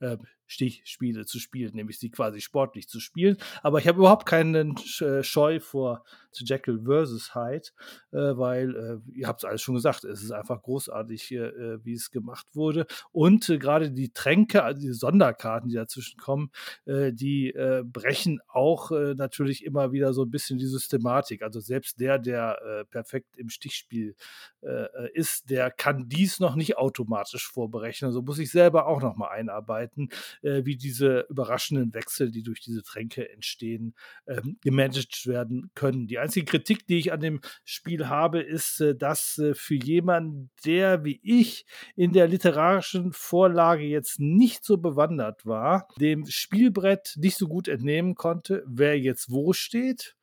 [0.00, 3.36] äh, Stichspiele zu spielen, nämlich sie quasi sportlich zu spielen.
[3.62, 7.68] Aber ich habe überhaupt keinen äh, Scheu vor Jekyll versus Hyde,
[8.12, 12.10] äh, weil äh, ihr habt es alles schon gesagt, es ist einfach großartig, wie es
[12.10, 12.86] gemacht wurde.
[13.12, 16.50] Und gerade die Tränke, also die Sonderkarten, die dazwischen kommen,
[16.86, 17.52] die
[17.84, 21.42] brechen auch natürlich immer wieder so ein bisschen die Systematik.
[21.42, 24.14] Also selbst der, der perfekt im Stichspiel
[25.14, 28.08] ist, der kann dies noch nicht automatisch vorberechnen.
[28.08, 30.10] Also muss ich selber auch noch mal einarbeiten
[30.42, 33.94] äh, wie diese überraschenden Wechsel, die durch diese Tränke entstehen,
[34.26, 36.06] ähm, gemanagt werden können.
[36.06, 40.50] Die einzige Kritik, die ich an dem Spiel habe, ist, äh, dass äh, für jemanden,
[40.64, 47.36] der wie ich in der literarischen Vorlage jetzt nicht so bewandert war, dem Spielbrett nicht
[47.36, 50.16] so gut entnehmen konnte, wer jetzt wo steht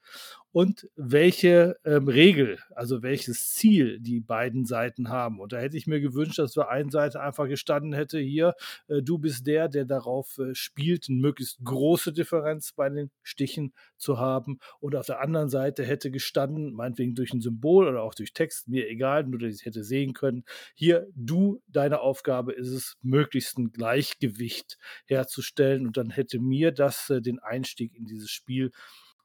[0.53, 5.39] und welche ähm, Regel, also welches Ziel die beiden Seiten haben.
[5.39, 8.53] Und da hätte ich mir gewünscht, dass für eine Seite einfach gestanden hätte, hier,
[8.87, 13.73] äh, du bist der, der darauf äh, spielt, eine möglichst große Differenz bei den Stichen
[13.97, 14.59] zu haben.
[14.79, 18.67] Und auf der anderen Seite hätte gestanden, meinetwegen durch ein Symbol oder auch durch Text,
[18.67, 20.43] mir egal, nur dass ich hätte sehen können,
[20.75, 25.87] hier, du, deine Aufgabe ist es, möglichst ein Gleichgewicht herzustellen.
[25.87, 28.71] Und dann hätte mir das äh, den Einstieg in dieses Spiel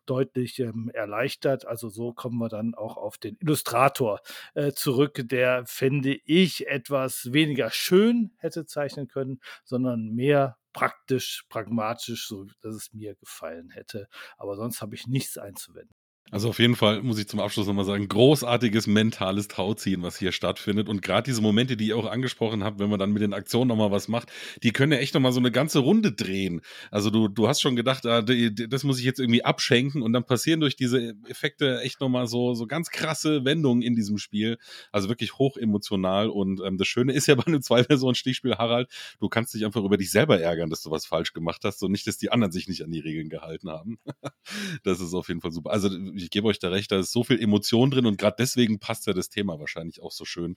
[0.09, 1.67] deutlich ähm, erleichtert.
[1.67, 4.21] Also so kommen wir dann auch auf den Illustrator
[4.55, 12.29] äh, zurück, der, finde ich, etwas weniger schön hätte zeichnen können, sondern mehr praktisch, pragmatisch,
[12.29, 14.09] so dass es mir gefallen hätte.
[14.37, 15.98] Aber sonst habe ich nichts einzuwenden.
[16.31, 20.33] Also auf jeden Fall muss ich zum Abschluss nochmal sagen, großartiges mentales Tauziehen, was hier
[20.33, 20.89] stattfindet.
[20.89, 23.69] Und gerade diese Momente, die ihr auch angesprochen habt, wenn man dann mit den Aktionen
[23.69, 24.31] nochmal was macht,
[24.63, 26.61] die können ja echt nochmal so eine ganze Runde drehen.
[26.91, 30.25] Also du, du hast schon gedacht, ah, das muss ich jetzt irgendwie abschenken und dann
[30.25, 34.59] passieren durch diese Effekte echt nochmal so, so ganz krasse Wendungen in diesem Spiel.
[34.93, 36.29] Also wirklich hoch emotional.
[36.29, 39.97] Und ähm, das Schöne ist ja bei einem Zwei-Personen-Stichspiel, Harald, du kannst dich einfach über
[39.97, 42.69] dich selber ärgern, dass du was falsch gemacht hast und nicht, dass die anderen sich
[42.69, 43.99] nicht an die Regeln gehalten haben.
[44.83, 45.71] das ist auf jeden Fall super.
[45.71, 45.89] Also
[46.23, 49.07] ich gebe euch da recht, da ist so viel Emotion drin und gerade deswegen passt
[49.07, 50.57] ja das Thema wahrscheinlich auch so schön,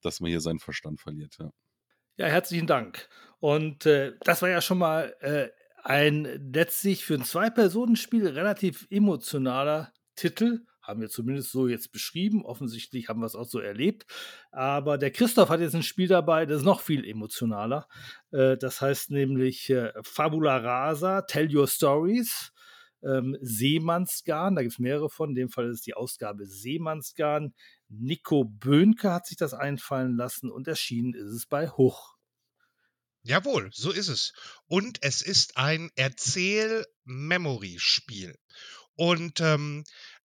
[0.00, 1.36] dass man hier seinen Verstand verliert.
[1.38, 1.50] Ja,
[2.16, 3.08] ja herzlichen Dank.
[3.40, 5.48] Und äh, das war ja schon mal äh,
[5.84, 10.60] ein letztlich für ein Zwei-Personen-Spiel relativ emotionaler Titel.
[10.80, 12.44] Haben wir zumindest so jetzt beschrieben.
[12.44, 14.04] Offensichtlich haben wir es auch so erlebt.
[14.50, 17.88] Aber der Christoph hat jetzt ein Spiel dabei, das ist noch viel emotionaler.
[18.30, 22.51] Äh, das heißt nämlich äh, Fabula Rasa, Tell Your Stories
[23.02, 27.52] ähm, Seemannsgarn, da gibt es mehrere von, in dem Fall ist es die Ausgabe Seemannsgarn.
[27.88, 32.12] Nico Böhnke hat sich das einfallen lassen und erschienen ist es bei Hoch.
[33.24, 34.32] Jawohl, so ist es.
[34.66, 38.36] Und es ist ein Erzähl-Memory-Spiel.
[38.96, 39.84] Und ähm,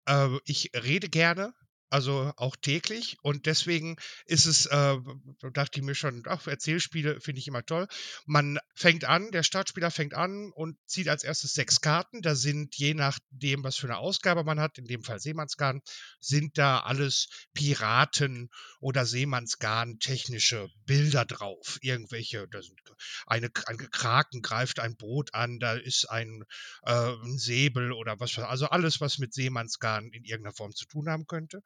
[0.07, 1.55] äh, ich rede gerne
[1.93, 3.19] also auch täglich.
[3.23, 4.97] Und deswegen ist es, äh,
[5.53, 7.87] dachte ich mir schon, ach, Erzählspiele finde ich immer toll.
[8.25, 12.23] Man fängt an, der Startspieler fängt an und zieht als erstes sechs Karten.
[12.23, 15.83] Da sind je nachdem, was für eine Ausgabe man hat, in dem Fall Seemannsgarn,
[16.19, 18.49] sind da alles Piraten
[18.81, 21.79] oder Seemannsgarn technische Bilder drauf.
[21.83, 22.81] Irgendwelche, da sind
[23.27, 26.45] eine, ein Kraken greift ein Boot an, da ist ein,
[26.85, 31.09] äh, ein Säbel oder was, also alles, was mit Seemannsgarn in irgendeiner Form zu tun
[31.09, 31.63] haben könnte.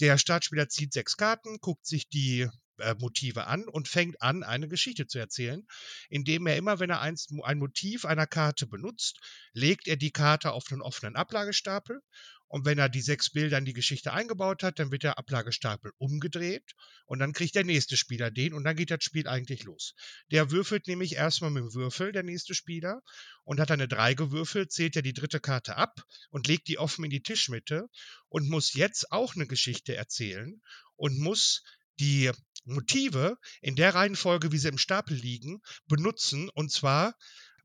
[0.00, 2.48] Der Startspieler zieht sechs Karten, guckt sich die
[2.78, 5.66] äh, Motive an und fängt an, eine Geschichte zu erzählen,
[6.10, 9.18] indem er immer, wenn er eins, ein Motiv einer Karte benutzt,
[9.52, 12.02] legt er die Karte auf einen offenen Ablagestapel
[12.48, 15.92] und wenn er die sechs Bilder in die Geschichte eingebaut hat, dann wird der Ablagestapel
[15.98, 16.74] umgedreht
[17.06, 19.94] und dann kriegt der nächste Spieler den und dann geht das Spiel eigentlich los.
[20.30, 23.02] Der würfelt nämlich erstmal mit dem Würfel, der nächste Spieler,
[23.44, 27.04] und hat eine 3 gewürfelt, zählt er die dritte Karte ab und legt die offen
[27.04, 27.86] in die Tischmitte
[28.28, 30.60] und muss jetzt auch eine Geschichte erzählen
[30.96, 31.62] und muss
[31.98, 32.30] die
[32.64, 37.14] Motive in der Reihenfolge, wie sie im Stapel liegen, benutzen und zwar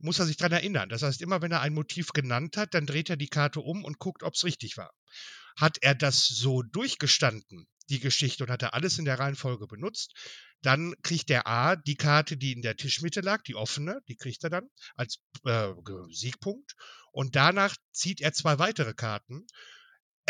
[0.03, 0.89] muss er sich daran erinnern.
[0.89, 3.83] Das heißt, immer wenn er ein Motiv genannt hat, dann dreht er die Karte um
[3.83, 4.91] und guckt, ob es richtig war.
[5.57, 10.13] Hat er das so durchgestanden, die Geschichte, und hat er alles in der Reihenfolge benutzt,
[10.61, 14.43] dann kriegt der A die Karte, die in der Tischmitte lag, die offene, die kriegt
[14.43, 15.69] er dann als äh,
[16.11, 16.75] Siegpunkt.
[17.11, 19.45] Und danach zieht er zwei weitere Karten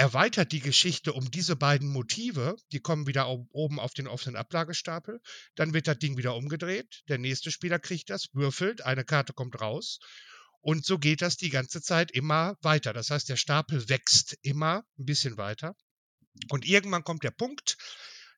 [0.01, 5.21] erweitert die Geschichte um diese beiden Motive, die kommen wieder oben auf den offenen Ablagestapel,
[5.53, 9.61] dann wird das Ding wieder umgedreht, der nächste Spieler kriegt das, würfelt, eine Karte kommt
[9.61, 9.99] raus
[10.59, 12.93] und so geht das die ganze Zeit immer weiter.
[12.93, 15.75] Das heißt, der Stapel wächst immer ein bisschen weiter
[16.49, 17.77] und irgendwann kommt der Punkt,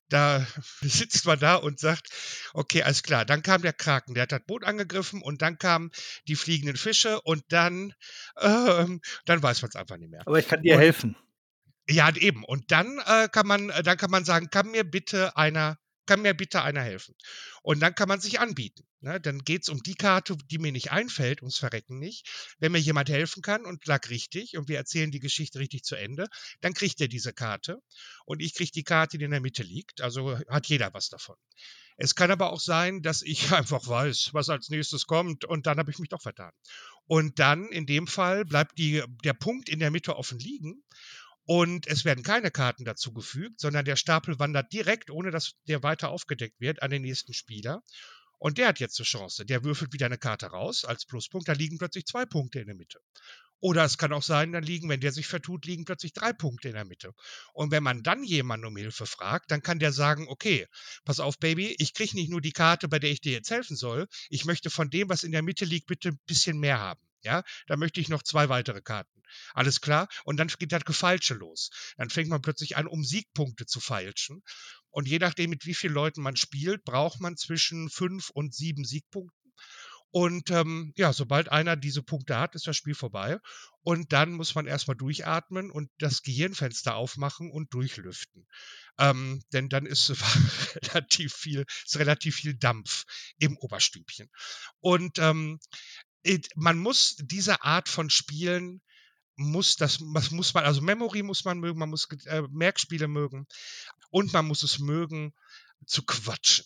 [0.09, 0.45] da
[0.81, 2.09] sitzt man da und sagt,
[2.53, 5.91] okay, alles klar, dann kam der Kraken, der hat das Boot angegriffen und dann kamen
[6.27, 7.93] die fliegenden Fische und dann,
[8.41, 10.23] ähm, dann weiß man es einfach nicht mehr.
[10.25, 11.15] Aber ich kann dir und, helfen.
[11.89, 12.43] Ja, eben.
[12.45, 16.21] Und dann äh, kann man, äh, dann kann man sagen, kann mir bitte einer, kann
[16.21, 17.15] mir bitte einer helfen.
[17.61, 18.83] Und dann kann man sich anbieten.
[19.01, 19.19] Ne?
[19.19, 22.55] Dann geht es um die Karte, die mir nicht einfällt, ums Verrecken nicht.
[22.59, 25.95] Wenn mir jemand helfen kann und lag richtig und wir erzählen die Geschichte richtig zu
[25.95, 26.27] Ende,
[26.61, 27.79] dann kriegt er diese Karte.
[28.25, 30.01] Und ich kriege die Karte, die in der Mitte liegt.
[30.01, 31.35] Also hat jeder was davon.
[31.97, 35.77] Es kann aber auch sein, dass ich einfach weiß, was als nächstes kommt und dann
[35.77, 36.51] habe ich mich doch vertan.
[37.05, 40.81] Und dann in dem Fall bleibt die, der Punkt in der Mitte offen liegen
[41.45, 46.09] und es werden keine Karten dazugefügt, sondern der Stapel wandert direkt, ohne dass der weiter
[46.09, 47.83] aufgedeckt wird, an den nächsten Spieler.
[48.39, 49.45] Und der hat jetzt eine Chance.
[49.45, 51.47] Der würfelt wieder eine Karte raus als Pluspunkt.
[51.47, 52.99] Da liegen plötzlich zwei Punkte in der Mitte.
[53.59, 56.67] Oder es kann auch sein, dann liegen, wenn der sich vertut, liegen plötzlich drei Punkte
[56.67, 57.13] in der Mitte.
[57.53, 60.67] Und wenn man dann jemanden um Hilfe fragt, dann kann der sagen, okay,
[61.05, 63.77] pass auf, Baby, ich kriege nicht nur die Karte, bei der ich dir jetzt helfen
[63.77, 66.99] soll, ich möchte von dem, was in der Mitte liegt, bitte ein bisschen mehr haben.
[67.23, 69.21] Ja, da möchte ich noch zwei weitere Karten.
[69.53, 70.07] Alles klar?
[70.25, 71.69] Und dann geht das Gefeilsche los.
[71.97, 74.43] Dann fängt man plötzlich an, um Siegpunkte zu feilschen.
[74.89, 78.85] Und je nachdem, mit wie vielen Leuten man spielt, braucht man zwischen fünf und sieben
[78.85, 79.53] Siegpunkten.
[80.15, 83.39] Und ähm, ja, sobald einer diese Punkte hat, ist das Spiel vorbei.
[83.81, 88.45] Und dann muss man erstmal durchatmen und das Gehirnfenster aufmachen und durchlüften.
[88.99, 90.13] Ähm, denn dann ist
[90.93, 93.05] relativ viel, ist relativ viel Dampf
[93.39, 94.29] im Oberstübchen.
[94.81, 95.59] Und ähm,
[96.55, 98.81] man muss diese Art von Spielen
[99.35, 103.47] muss das, das muss man, also Memory muss man mögen, man muss äh, Merkspiele mögen
[104.09, 105.33] und man muss es mögen
[105.85, 106.65] zu quatschen.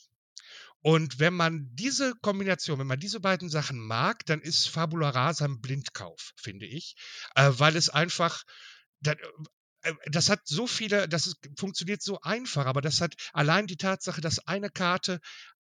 [0.82, 5.46] Und wenn man diese Kombination, wenn man diese beiden Sachen mag, dann ist Fabula Rasa
[5.46, 6.96] ein Blindkauf, finde ich,
[7.36, 8.44] äh, weil es einfach,
[9.00, 9.16] das,
[9.82, 13.78] äh, das hat so viele, das ist, funktioniert so einfach, aber das hat allein die
[13.78, 15.20] Tatsache, dass eine Karte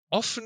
[0.09, 0.43] offen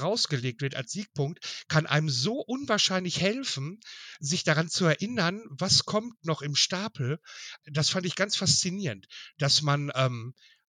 [0.00, 3.80] rausgelegt wird als Siegpunkt, kann einem so unwahrscheinlich helfen,
[4.20, 7.18] sich daran zu erinnern, was kommt noch im Stapel.
[7.64, 9.06] Das fand ich ganz faszinierend,
[9.38, 10.34] dass man ähm,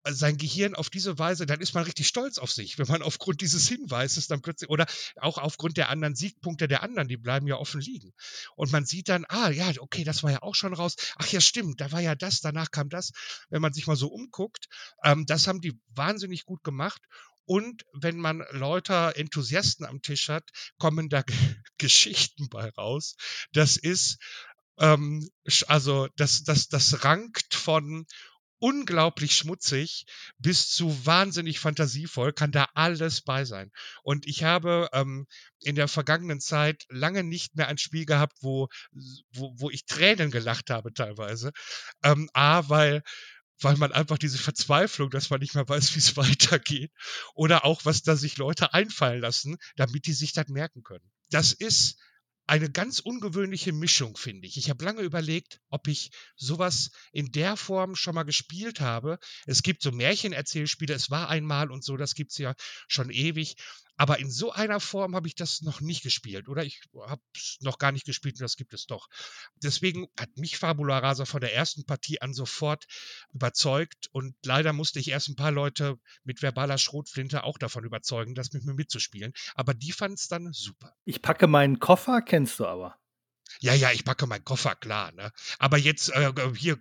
[0.06, 3.40] sein Gehirn auf diese Weise, dann ist man richtig stolz auf sich, wenn man aufgrund
[3.40, 7.56] dieses Hinweises dann plötzlich, oder auch aufgrund der anderen Siegpunkte der anderen, die bleiben ja
[7.56, 8.12] offen liegen.
[8.56, 10.96] Und man sieht dann, ah ja, okay, das war ja auch schon raus.
[11.16, 13.12] Ach ja, stimmt, da war ja das, danach kam das.
[13.48, 14.66] Wenn man sich mal so umguckt,
[15.02, 17.02] ähm, das haben die wahnsinnig gut gemacht.
[17.46, 20.44] Und wenn man Leute, Enthusiasten am Tisch hat,
[20.78, 21.22] kommen da
[21.78, 23.16] Geschichten bei raus.
[23.52, 24.18] Das ist,
[24.78, 25.28] ähm,
[25.66, 28.06] also das, das, das rankt von
[28.64, 30.06] unglaublich schmutzig
[30.38, 33.70] bis zu wahnsinnig fantasievoll, kann da alles bei sein.
[34.02, 35.26] Und ich habe ähm,
[35.60, 38.68] in der vergangenen Zeit lange nicht mehr ein Spiel gehabt, wo,
[39.34, 41.52] wo, wo ich Tränen gelacht habe teilweise.
[42.02, 43.02] Ähm, A, weil
[43.64, 46.92] weil man einfach diese Verzweiflung, dass man nicht mehr weiß, wie es weitergeht,
[47.34, 51.10] oder auch, was da sich Leute einfallen lassen, damit die sich das merken können.
[51.30, 51.98] Das ist
[52.46, 54.58] eine ganz ungewöhnliche Mischung, finde ich.
[54.58, 59.18] Ich habe lange überlegt, ob ich sowas in der Form schon mal gespielt habe.
[59.46, 62.54] Es gibt so Märchenerzählspiele, es war einmal und so, das gibt es ja
[62.86, 63.56] schon ewig.
[63.96, 66.48] Aber in so einer Form habe ich das noch nicht gespielt.
[66.48, 69.08] Oder ich habe es noch gar nicht gespielt und das gibt es doch.
[69.62, 72.84] Deswegen hat mich Fabula Rasa von der ersten Partie an sofort
[73.32, 74.08] überzeugt.
[74.12, 78.52] Und leider musste ich erst ein paar Leute mit verbaler Schrotflinte auch davon überzeugen, das
[78.52, 79.32] mit mir mitzuspielen.
[79.54, 80.94] Aber die fanden es dann super.
[81.04, 82.98] Ich packe meinen Koffer, kennst du aber.
[83.60, 85.12] Ja, ja, ich packe meinen Koffer, klar.
[85.12, 85.32] Ne?
[85.58, 86.78] Aber jetzt äh, hier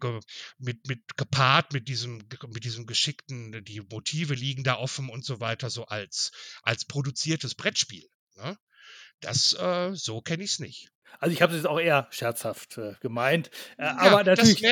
[0.58, 5.40] mit, mit gepaart mit diesem, mit diesem geschickten, die Motive liegen da offen und so
[5.40, 8.08] weiter, so als, als produziertes Brettspiel.
[8.36, 8.58] Ne?
[9.20, 10.90] Das, äh, so kenne ich es nicht.
[11.20, 13.50] Also ich habe es jetzt auch eher scherzhaft äh, gemeint.
[13.78, 14.64] Äh, ja, aber natürlich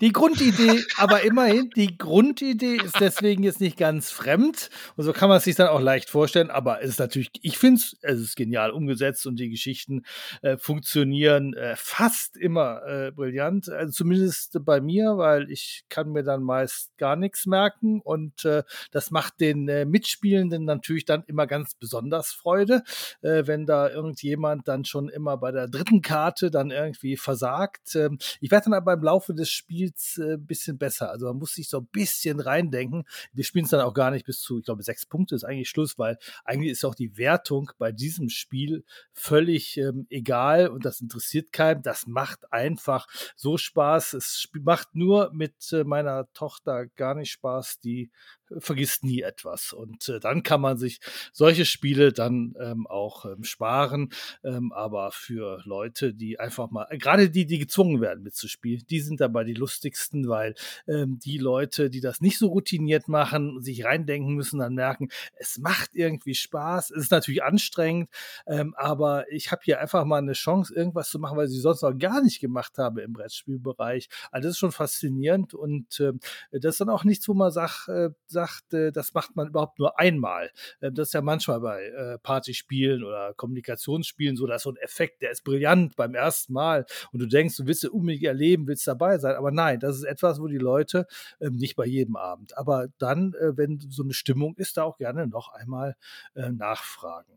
[0.00, 4.70] die Grundidee, aber immerhin, die Grundidee ist deswegen jetzt nicht ganz fremd.
[4.96, 6.50] Und so kann man es sich dann auch leicht vorstellen.
[6.50, 10.04] Aber es ist natürlich, ich finde es, es ist genial umgesetzt und die Geschichten
[10.42, 13.68] äh, funktionieren äh, fast immer äh, brillant.
[13.68, 18.00] Also zumindest bei mir, weil ich kann mir dann meist gar nichts merken.
[18.00, 22.82] Und äh, das macht den äh, Mitspielenden natürlich dann immer ganz besonders Freude,
[23.22, 27.94] äh, wenn da irgendjemand dann schon immer bei der dritten dritten Karte dann irgendwie versagt.
[27.96, 31.10] Ähm, ich werde dann aber im Laufe des Spiels ein äh, bisschen besser.
[31.10, 33.04] Also man muss sich so ein bisschen reindenken.
[33.32, 35.68] Wir spielen es dann auch gar nicht bis zu, ich glaube, sechs Punkte ist eigentlich
[35.68, 41.00] Schluss, weil eigentlich ist auch die Wertung bei diesem Spiel völlig ähm, egal und das
[41.00, 41.82] interessiert keinen.
[41.82, 44.14] Das macht einfach so Spaß.
[44.14, 48.10] Es macht nur mit äh, meiner Tochter gar nicht Spaß, die
[48.58, 49.72] vergisst nie etwas.
[49.72, 51.00] Und äh, dann kann man sich
[51.32, 54.10] solche Spiele dann ähm, auch ähm, sparen.
[54.44, 59.20] Ähm, aber für Leute, die einfach mal, gerade die, die gezwungen werden mitzuspielen, die sind
[59.20, 60.54] dabei die lustigsten, weil
[60.86, 65.58] ähm, die Leute, die das nicht so routiniert machen, sich reindenken müssen, dann merken, es
[65.58, 66.90] macht irgendwie Spaß.
[66.90, 68.10] Es ist natürlich anstrengend,
[68.46, 71.82] ähm, aber ich habe hier einfach mal eine Chance, irgendwas zu machen, weil ich sonst
[71.82, 74.08] noch gar nicht gemacht habe im Brettspielbereich.
[74.30, 76.12] Also das ist schon faszinierend und äh,
[76.52, 79.78] das ist dann auch nichts, wo man sagt, äh, sagt, äh, das macht man überhaupt
[79.78, 80.50] nur einmal.
[80.80, 85.22] Äh, das ist ja manchmal bei äh, Partyspielen oder Kommunikationsspielen so, dass so ein Effekt,
[85.22, 88.86] der ist brillant beim ersten Mal und du denkst, du willst es unbedingt erleben, willst
[88.86, 89.34] dabei sein.
[89.34, 91.06] Aber nein, das ist etwas, wo die Leute
[91.40, 94.98] ähm, nicht bei jedem Abend, aber dann, äh, wenn so eine Stimmung ist, da auch
[94.98, 95.96] gerne noch einmal
[96.34, 97.32] äh, nachfragen.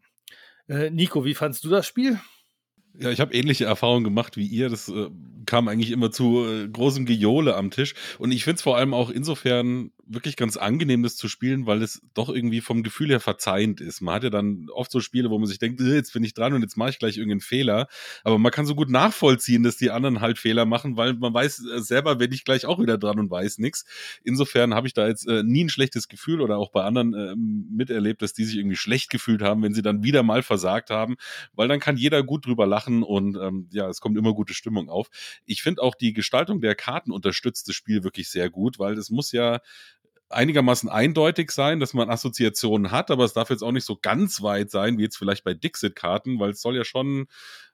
[0.67, 2.19] Äh, Nico, wie fandst du das Spiel?
[2.99, 4.69] Ja, ich habe ähnliche Erfahrungen gemacht wie ihr.
[4.69, 5.09] Das äh,
[5.45, 7.93] kam eigentlich immer zu äh, großem Gejohle am Tisch.
[8.19, 11.81] Und ich finde es vor allem auch insofern wirklich ganz angenehm, das zu spielen, weil
[11.81, 14.01] es doch irgendwie vom Gefühl her verzeihend ist.
[14.01, 16.33] Man hat ja dann oft so Spiele, wo man sich denkt, äh, jetzt bin ich
[16.33, 17.87] dran und jetzt mache ich gleich irgendeinen Fehler.
[18.23, 21.65] Aber man kann so gut nachvollziehen, dass die anderen halt Fehler machen, weil man weiß
[21.65, 23.85] äh, selber, wenn ich gleich auch wieder dran und weiß nichts.
[24.23, 27.35] Insofern habe ich da jetzt äh, nie ein schlechtes Gefühl oder auch bei anderen äh,
[27.35, 31.15] miterlebt, dass die sich irgendwie schlecht gefühlt haben, wenn sie dann wieder mal versagt haben,
[31.53, 34.89] weil dann kann jeder gut drüber lachen und ähm, ja, es kommt immer gute Stimmung
[34.89, 35.09] auf.
[35.45, 39.09] Ich finde auch die Gestaltung der Karten unterstützt das Spiel wirklich sehr gut, weil es
[39.09, 39.59] muss ja
[40.31, 44.41] einigermaßen eindeutig sein, dass man Assoziationen hat, aber es darf jetzt auch nicht so ganz
[44.41, 47.27] weit sein, wie jetzt vielleicht bei Dixit-Karten, weil es soll ja schon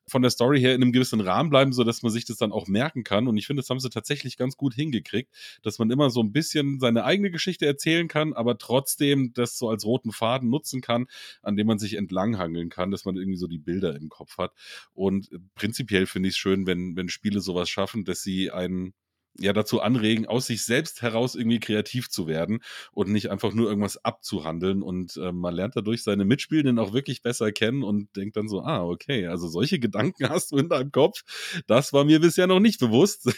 [0.07, 2.51] von der Story her in einem gewissen Rahmen bleiben, so dass man sich das dann
[2.51, 3.27] auch merken kann.
[3.27, 5.29] Und ich finde, das haben sie tatsächlich ganz gut hingekriegt,
[5.63, 9.69] dass man immer so ein bisschen seine eigene Geschichte erzählen kann, aber trotzdem das so
[9.69, 11.07] als roten Faden nutzen kann,
[11.41, 14.53] an dem man sich entlanghangeln kann, dass man irgendwie so die Bilder im Kopf hat.
[14.93, 18.93] Und prinzipiell finde ich es schön, wenn, wenn Spiele sowas schaffen, dass sie einen
[19.39, 22.59] ja dazu anregen, aus sich selbst heraus irgendwie kreativ zu werden
[22.91, 24.81] und nicht einfach nur irgendwas abzuhandeln.
[24.81, 28.61] Und äh, man lernt dadurch seine Mitspielenden auch wirklich besser kennen und denkt dann so,
[28.61, 31.21] ah, okay, also solche Gedanken hast du in deinem Kopf.
[31.67, 33.31] Das war mir bisher noch nicht bewusst.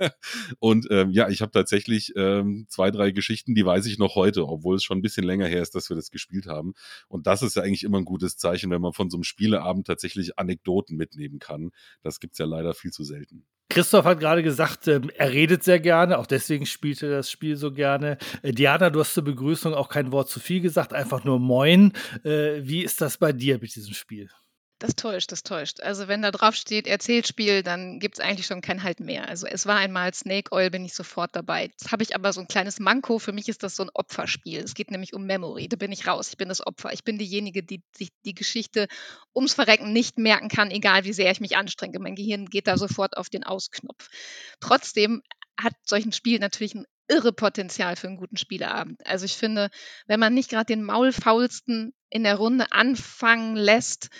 [0.58, 4.46] und ähm, ja, ich habe tatsächlich ähm, zwei, drei Geschichten, die weiß ich noch heute,
[4.46, 6.74] obwohl es schon ein bisschen länger her ist, dass wir das gespielt haben.
[7.08, 9.86] Und das ist ja eigentlich immer ein gutes Zeichen, wenn man von so einem Spieleabend
[9.86, 11.70] tatsächlich Anekdoten mitnehmen kann.
[12.02, 13.44] Das gibt's ja leider viel zu selten.
[13.68, 17.56] Christoph hat gerade gesagt, ähm, er redet sehr gerne, auch deswegen spielt er das Spiel
[17.56, 18.16] so gerne.
[18.42, 21.92] Äh, Diana, du hast zur Begrüßung auch kein Wort zu viel gesagt, einfach nur Moin.
[22.24, 24.30] Äh, wie ist das bei dir mit diesem Spiel?
[24.78, 25.80] Das täuscht, das täuscht.
[25.80, 29.26] Also wenn da drauf steht Erzählspiel, dann gibt es eigentlich schon kein Halt mehr.
[29.26, 31.64] Also es war einmal Snake Oil, bin ich sofort dabei.
[31.68, 33.18] Jetzt habe ich aber so ein kleines Manko.
[33.18, 34.60] Für mich ist das so ein Opferspiel.
[34.60, 35.68] Es geht nämlich um Memory.
[35.68, 36.28] Da bin ich raus.
[36.28, 36.92] Ich bin das Opfer.
[36.92, 38.86] Ich bin diejenige, die sich die Geschichte
[39.34, 41.98] ums Verrecken nicht merken kann, egal wie sehr ich mich anstrenge.
[41.98, 44.08] Mein Gehirn geht da sofort auf den Ausknopf.
[44.60, 45.22] Trotzdem
[45.58, 49.00] hat solch ein Spiel natürlich ein irre Potenzial für einen guten Spieleabend.
[49.06, 49.70] Also ich finde,
[50.06, 54.10] wenn man nicht gerade den maulfaulsten in der Runde anfangen lässt,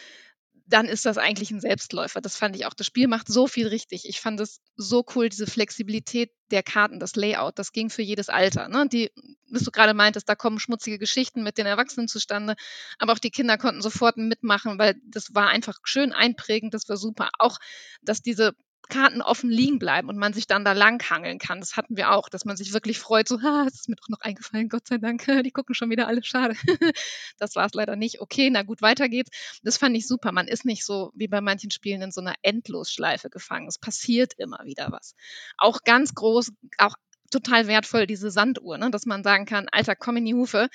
[0.67, 2.21] dann ist das eigentlich ein Selbstläufer.
[2.21, 2.75] Das fand ich auch.
[2.75, 4.09] Das Spiel macht so viel richtig.
[4.09, 8.29] Ich fand es so cool, diese Flexibilität der Karten, das Layout, das ging für jedes
[8.29, 8.69] Alter.
[8.69, 8.89] Ne?
[8.89, 9.11] Die,
[9.49, 12.57] was du gerade meintest, da kommen schmutzige Geschichten mit den Erwachsenen zustande,
[12.99, 16.97] aber auch die Kinder konnten sofort mitmachen, weil das war einfach schön einprägend, das war
[16.97, 17.31] super.
[17.39, 17.59] Auch,
[18.03, 18.55] dass diese
[18.89, 21.61] Karten offen liegen bleiben und man sich dann da langhangeln kann.
[21.61, 24.09] Das hatten wir auch, dass man sich wirklich freut, so, ha, es ist mir doch
[24.09, 26.55] noch eingefallen, Gott sei Dank, die gucken schon wieder alle, schade.
[27.39, 28.21] das war es leider nicht.
[28.21, 29.31] Okay, na gut, weiter geht's.
[29.63, 30.33] Das fand ich super.
[30.33, 33.69] Man ist nicht so wie bei manchen Spielen in so einer Endlosschleife gefangen.
[33.69, 35.15] Es passiert immer wieder was.
[35.59, 36.97] Auch ganz groß, auch
[37.31, 38.91] total wertvoll diese Sanduhr, ne?
[38.91, 40.69] dass man sagen kann, Alter, komm in die Hufe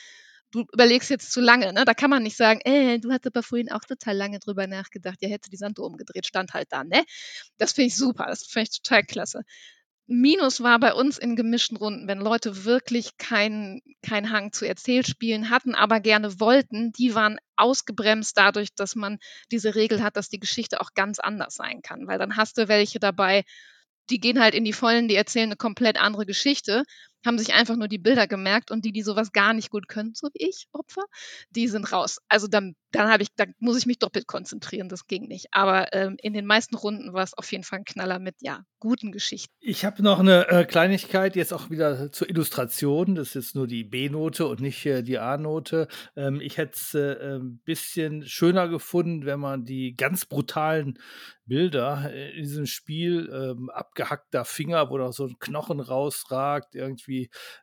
[0.51, 1.73] du überlegst jetzt zu lange.
[1.73, 1.85] Ne?
[1.85, 5.17] Da kann man nicht sagen, äh, du hattest aber vorhin auch total lange drüber nachgedacht,
[5.21, 6.83] ja, hätte die Sanduhr umgedreht, stand halt da.
[6.83, 7.03] Ne?
[7.57, 9.41] Das finde ich super, das finde ich total klasse.
[10.07, 15.49] Minus war bei uns in gemischten Runden, wenn Leute wirklich keinen kein Hang zu Erzählspielen
[15.49, 19.19] hatten, aber gerne wollten, die waren ausgebremst dadurch, dass man
[19.51, 22.07] diese Regel hat, dass die Geschichte auch ganz anders sein kann.
[22.07, 23.43] Weil dann hast du welche dabei,
[24.09, 26.83] die gehen halt in die Vollen, die erzählen eine komplett andere Geschichte
[27.25, 30.13] haben sich einfach nur die Bilder gemerkt und die, die sowas gar nicht gut können,
[30.15, 31.03] so wie ich, Opfer,
[31.51, 32.19] die sind raus.
[32.27, 35.47] Also dann, dann habe ich, da muss ich mich doppelt konzentrieren, das ging nicht.
[35.51, 38.63] Aber ähm, in den meisten Runden war es auf jeden Fall ein Knaller mit, ja,
[38.79, 39.53] guten Geschichten.
[39.59, 43.15] Ich habe noch eine äh, Kleinigkeit jetzt auch wieder zur Illustration.
[43.15, 45.87] Das ist jetzt nur die B-Note und nicht äh, die A-Note.
[46.15, 50.97] Ähm, ich hätte es äh, ein bisschen schöner gefunden, wenn man die ganz brutalen
[51.45, 57.10] Bilder äh, in diesem Spiel, ähm, abgehackter Finger, wo da so ein Knochen rausragt, irgendwie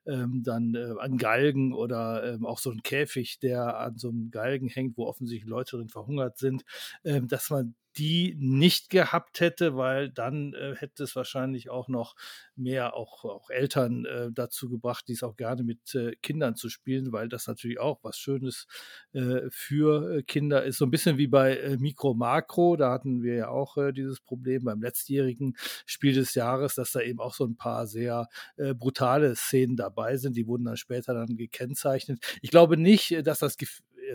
[0.07, 4.31] ähm, dann äh, an Galgen oder ähm, auch so ein Käfig, der an so einem
[4.31, 6.65] Galgen hängt, wo offensichtlich Leute drin verhungert sind,
[7.05, 12.15] ähm, dass man die nicht gehabt hätte, weil dann äh, hätte es wahrscheinlich auch noch
[12.55, 17.11] mehr auch, auch Eltern äh, dazu gebracht, dies auch gerne mit äh, Kindern zu spielen,
[17.13, 18.67] weil das natürlich auch was Schönes
[19.13, 20.79] äh, für äh, Kinder ist.
[20.79, 24.65] So ein bisschen wie bei äh, Mikro Makro, da hatten wir ja auch dieses Problem
[24.65, 29.77] beim letztjährigen Spiel des Jahres, dass da eben auch so ein paar sehr brutale Szenen
[29.77, 30.37] dabei sind.
[30.37, 32.19] Die wurden dann später dann gekennzeichnet.
[32.43, 33.57] Ich glaube nicht, dass das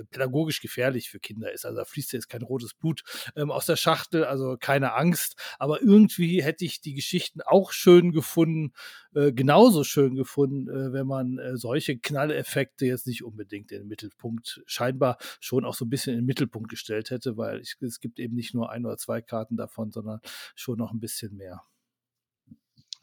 [0.09, 1.65] pädagogisch gefährlich für Kinder ist.
[1.65, 3.03] Also da fließt jetzt kein rotes Blut
[3.35, 5.35] ähm, aus der Schachtel, also keine Angst.
[5.59, 8.73] Aber irgendwie hätte ich die Geschichten auch schön gefunden,
[9.13, 13.87] äh, genauso schön gefunden, äh, wenn man äh, solche Knalleffekte jetzt nicht unbedingt in den
[13.87, 17.99] Mittelpunkt, scheinbar schon auch so ein bisschen in den Mittelpunkt gestellt hätte, weil ich, es
[17.99, 20.19] gibt eben nicht nur ein oder zwei Karten davon, sondern
[20.55, 21.63] schon noch ein bisschen mehr.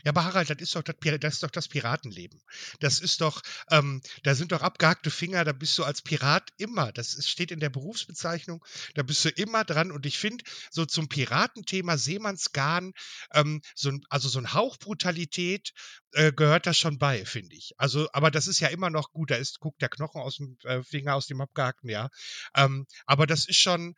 [0.04, 2.40] Ja, aber Harald, das ist doch das, das, ist doch das Piratenleben.
[2.80, 6.92] Das ist doch, ähm, da sind doch abgehackte Finger, da bist du als Pirat immer.
[6.92, 9.90] Das ist, steht in der Berufsbezeichnung, da bist du immer dran.
[9.90, 12.92] Und ich finde, so zum Piratenthema Seemannsgarn,
[13.32, 15.72] ähm, so ein, also so ein Hauch Brutalität
[16.12, 17.72] äh, gehört das schon bei, finde ich.
[17.76, 20.56] Also, aber das ist ja immer noch gut, da ist, guckt der Knochen aus dem
[20.64, 22.08] äh, Finger, aus dem abgehackten, ja.
[22.54, 23.94] Ähm, aber das ist schon,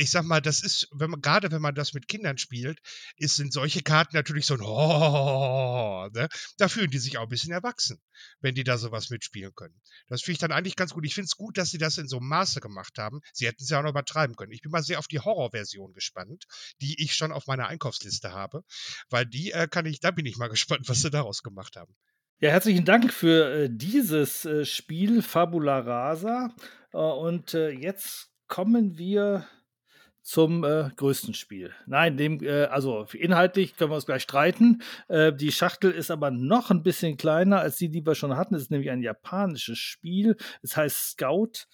[0.00, 2.80] ich sag mal, das ist, wenn man, gerade wenn man das mit Kindern spielt,
[3.16, 6.28] ist, sind solche Karten natürlich so ein Oh, ne?
[6.56, 8.00] Da fühlen die sich auch ein bisschen erwachsen,
[8.40, 9.78] wenn die da sowas mitspielen können.
[10.08, 11.04] Das finde ich dann eigentlich ganz gut.
[11.04, 13.20] Ich finde es gut, dass sie das in so einem Maße gemacht haben.
[13.34, 14.52] Sie hätten es ja auch noch übertreiben können.
[14.52, 16.44] Ich bin mal sehr auf die Horrorversion gespannt,
[16.80, 18.62] die ich schon auf meiner Einkaufsliste habe,
[19.10, 21.94] weil die äh, kann ich, da bin ich mal gespannt, was sie daraus gemacht haben.
[22.38, 26.54] Ja, herzlichen Dank für äh, dieses äh, Spiel Fabula Rasa.
[26.94, 29.46] Äh, und äh, jetzt kommen wir
[30.22, 31.72] zum äh, größten Spiel.
[31.86, 34.82] Nein, dem, äh, also inhaltlich können wir uns gleich streiten.
[35.08, 38.54] Äh, die Schachtel ist aber noch ein bisschen kleiner als die, die wir schon hatten.
[38.54, 40.36] Es ist nämlich ein japanisches Spiel.
[40.62, 41.66] Es heißt Scout.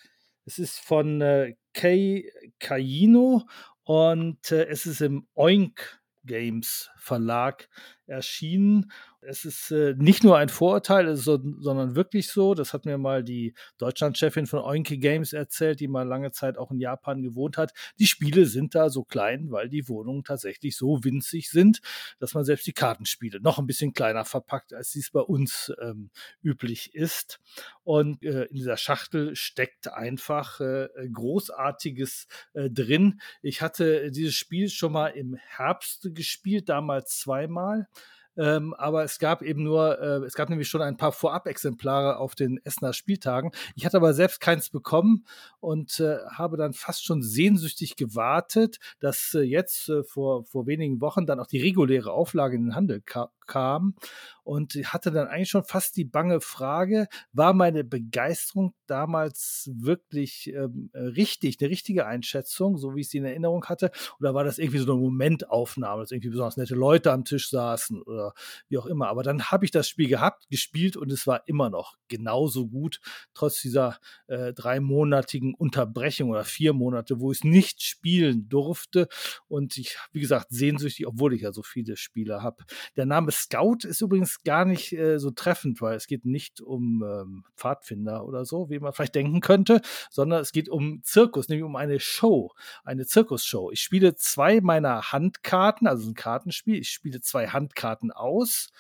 [0.45, 2.25] Es ist von äh, Kei
[2.61, 3.47] Kaino
[3.83, 7.69] und äh, es ist im Oink Games Verlag
[8.07, 8.91] erschienen
[9.27, 12.55] es ist äh, nicht nur ein Vorurteil, so, sondern wirklich so.
[12.55, 16.71] Das hat mir mal die Deutschlandchefin von Oinke Games erzählt, die mal lange Zeit auch
[16.71, 17.73] in Japan gewohnt hat.
[17.99, 21.81] Die Spiele sind da so klein, weil die Wohnungen tatsächlich so winzig sind,
[22.19, 26.11] dass man selbst die Kartenspiele noch ein bisschen kleiner verpackt, als dies bei uns ähm,
[26.43, 27.41] üblich ist.
[27.83, 33.21] Und äh, in dieser Schachtel steckt einfach äh, Großartiges äh, drin.
[33.43, 37.87] Ich hatte dieses Spiel schon mal im Herbst gespielt, damals zweimal.
[38.37, 42.35] Ähm, aber es gab eben nur, äh, es gab nämlich schon ein paar Vorab-Exemplare auf
[42.35, 43.51] den Essener Spieltagen.
[43.75, 45.25] Ich hatte aber selbst keins bekommen
[45.61, 51.01] und äh, habe dann fast schon sehnsüchtig gewartet, dass äh, jetzt äh, vor, vor wenigen
[51.01, 53.95] Wochen dann auch die reguläre Auflage in den Handel ka kam
[54.47, 60.89] und hatte dann eigentlich schon fast die bange Frage, war meine Begeisterung damals wirklich ähm,
[60.95, 63.91] richtig, eine richtige Einschätzung, so wie ich sie in Erinnerung hatte,
[64.21, 68.03] oder war das irgendwie so eine Momentaufnahme, dass irgendwie besonders nette Leute am Tisch saßen
[68.03, 68.35] oder
[68.69, 69.09] wie auch immer.
[69.09, 73.01] Aber dann habe ich das Spiel gehabt, gespielt und es war immer noch genauso gut,
[73.35, 79.09] trotz dieser äh, dreimonatigen Unterbrechung oder vier Monate, wo ich es nicht spielen durfte.
[79.49, 82.65] Und ich, wie gesagt, sehnsüchtig, obwohl ich ja so viele Spiele habe.
[82.95, 87.03] Der Name Scout ist übrigens gar nicht äh, so treffend, weil es geht nicht um
[87.03, 89.81] ähm, Pfadfinder oder so, wie man vielleicht denken könnte,
[90.11, 92.53] sondern es geht um Zirkus, nämlich um eine Show,
[92.85, 93.71] eine Zirkusshow.
[93.71, 96.77] Ich spiele zwei meiner Handkarten, also ein Kartenspiel.
[96.77, 98.71] Ich spiele zwei Handkarten aus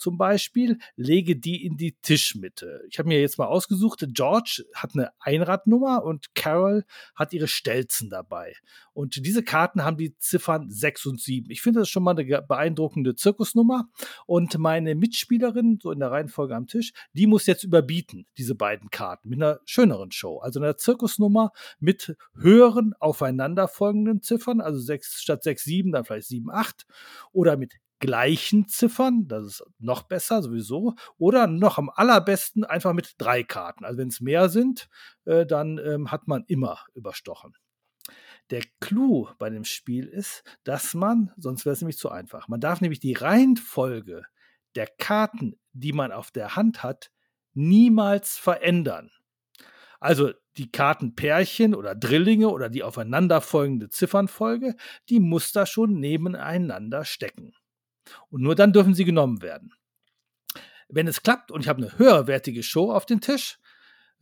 [0.00, 2.82] zum Beispiel, lege die in die Tischmitte.
[2.88, 6.84] Ich habe mir jetzt mal ausgesucht, George hat eine Einradnummer und Carol
[7.14, 8.54] hat ihre Stelzen dabei.
[8.92, 11.50] Und diese Karten haben die Ziffern 6 und 7.
[11.50, 13.88] Ich finde das schon mal eine beeindruckende Zirkusnummer.
[14.26, 18.90] Und meine Mitspielerin, so in der Reihenfolge am Tisch, die muss jetzt überbieten, diese beiden
[18.90, 20.38] Karten, mit einer schöneren Show.
[20.38, 26.50] Also einer Zirkusnummer mit höheren aufeinanderfolgenden Ziffern, also 6 statt 6, 7, dann vielleicht 7,
[26.50, 26.86] 8.
[27.32, 33.14] Oder mit gleichen Ziffern, das ist noch besser sowieso, oder noch am allerbesten einfach mit
[33.18, 33.84] drei Karten.
[33.84, 34.88] Also wenn es mehr sind,
[35.26, 37.54] äh, dann ähm, hat man immer überstochen.
[38.50, 42.60] Der Clou bei dem Spiel ist, dass man, sonst wäre es nämlich zu einfach, man
[42.60, 44.24] darf nämlich die Reihenfolge
[44.74, 47.10] der Karten, die man auf der Hand hat,
[47.52, 49.10] niemals verändern.
[50.00, 54.74] Also die Kartenpärchen oder Drillinge oder die aufeinanderfolgende Ziffernfolge,
[55.08, 57.52] die muss da schon nebeneinander stecken.
[58.30, 59.72] Und nur dann dürfen sie genommen werden.
[60.88, 63.58] Wenn es klappt und ich habe eine höherwertige Show auf dem Tisch,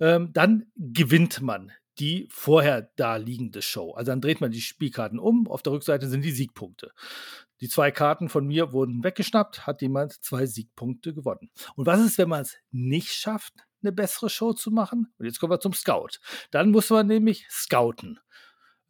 [0.01, 3.93] ähm, dann gewinnt man die vorher da liegende Show.
[3.93, 5.49] Also dann dreht man die Spielkarten um.
[5.49, 6.93] Auf der Rückseite sind die Siegpunkte.
[7.61, 11.51] Die zwei Karten von mir wurden weggeschnappt, hat jemand zwei Siegpunkte gewonnen.
[11.75, 15.13] Und was ist, wenn man es nicht schafft, eine bessere Show zu machen?
[15.19, 16.21] Und jetzt kommen wir zum Scout.
[16.53, 18.21] Dann muss man nämlich scouten.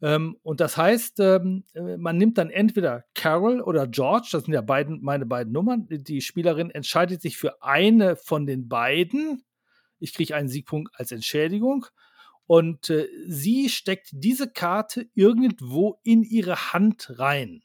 [0.01, 4.53] Ähm, und das heißt, ähm, äh, man nimmt dann entweder Carol oder George, das sind
[4.53, 5.87] ja beiden, meine beiden Nummern.
[5.89, 9.43] Die Spielerin entscheidet sich für eine von den beiden.
[9.99, 11.85] Ich kriege einen Siegpunkt als Entschädigung.
[12.45, 17.63] Und äh, sie steckt diese Karte irgendwo in ihre Hand rein.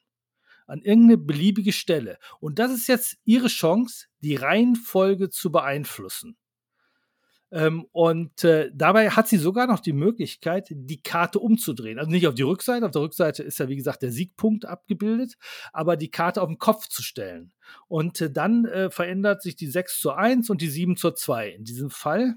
[0.67, 2.19] An irgendeine beliebige Stelle.
[2.41, 6.37] Und das ist jetzt ihre Chance, die Reihenfolge zu beeinflussen.
[7.55, 12.01] Ähm, und äh, dabei hat sie sogar noch die Möglichkeit, die Karte umzudrehen.
[12.01, 15.37] Also nicht auf die Rückseite, auf der Rückseite ist ja wie gesagt der Siegpunkt abgebildet,
[15.73, 17.53] aber die Karte auf den Kopf zu stellen.
[17.87, 21.51] Und äh, dann äh, verändert sich die 6 zu 1 und die 7 zu 2
[21.51, 22.35] in diesem Fall.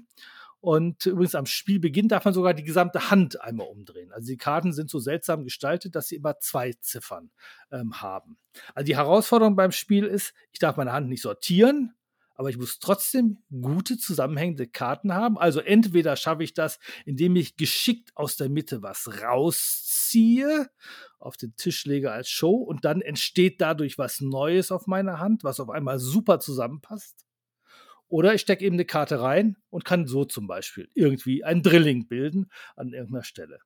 [0.60, 4.12] Und übrigens am Spielbeginn darf man sogar die gesamte Hand einmal umdrehen.
[4.12, 7.32] Also die Karten sind so seltsam gestaltet, dass sie immer zwei Ziffern
[7.72, 8.38] ähm, haben.
[8.72, 11.94] Also die Herausforderung beim Spiel ist, ich darf meine Hand nicht sortieren,
[12.38, 15.36] aber ich muss trotzdem gute zusammenhängende Karten haben.
[15.36, 20.70] Also entweder schaffe ich das, indem ich geschickt aus der Mitte was rausziehe,
[21.18, 25.42] auf den Tisch lege als Show und dann entsteht dadurch was Neues auf meiner Hand,
[25.42, 27.26] was auf einmal super zusammenpasst.
[28.06, 32.06] Oder ich stecke eben eine Karte rein und kann so zum Beispiel irgendwie ein Drilling
[32.06, 33.58] bilden an irgendeiner Stelle.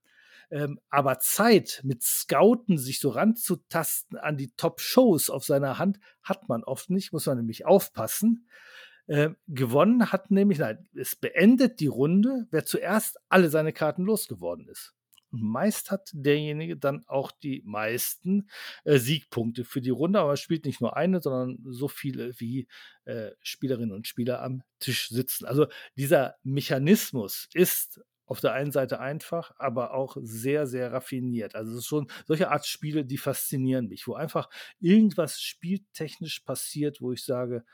[0.53, 6.51] Ähm, aber Zeit mit Scouten sich so ranzutasten an die Top-Shows auf seiner Hand hat
[6.51, 8.47] man oft nicht, muss man nämlich aufpassen.
[9.07, 14.69] Äh, gewonnen hat nämlich, nein, es beendet die Runde, wer zuerst alle seine Karten losgeworden
[14.69, 14.95] ist.
[15.31, 18.51] Und meist hat derjenige dann auch die meisten
[18.85, 22.69] äh, Siegpunkte für die Runde, aber er spielt nicht nur eine, sondern so viele wie
[23.07, 25.47] äh, Spielerinnen und Spieler am Tisch sitzen.
[25.47, 31.55] Also dieser Mechanismus ist auf der einen Seite einfach, aber auch sehr, sehr raffiniert.
[31.55, 34.49] Also es ist schon solche Art Spiele, die faszinieren mich, wo einfach
[34.81, 37.65] irgendwas spieltechnisch passiert, wo ich sage,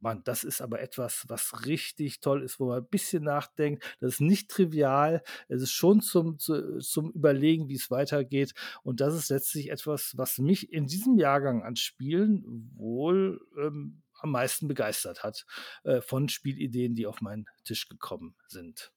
[0.00, 3.82] Mann, das ist aber etwas, was richtig toll ist, wo man ein bisschen nachdenkt.
[4.00, 5.22] Das ist nicht trivial.
[5.48, 8.52] Es ist schon zum, zu, zum Überlegen, wie es weitergeht.
[8.82, 14.30] Und das ist letztlich etwas, was mich in diesem Jahrgang an Spielen wohl ähm, am
[14.30, 15.46] meisten begeistert hat
[15.84, 18.92] äh, von Spielideen, die auf meinen Tisch gekommen sind.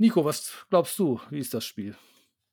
[0.00, 1.20] Nico, was glaubst du?
[1.28, 1.94] Wie ist das Spiel?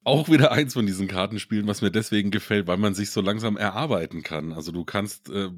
[0.08, 3.58] auch wieder eins von diesen Kartenspielen, was mir deswegen gefällt, weil man sich so langsam
[3.58, 4.54] erarbeiten kann.
[4.54, 5.50] Also du kannst äh,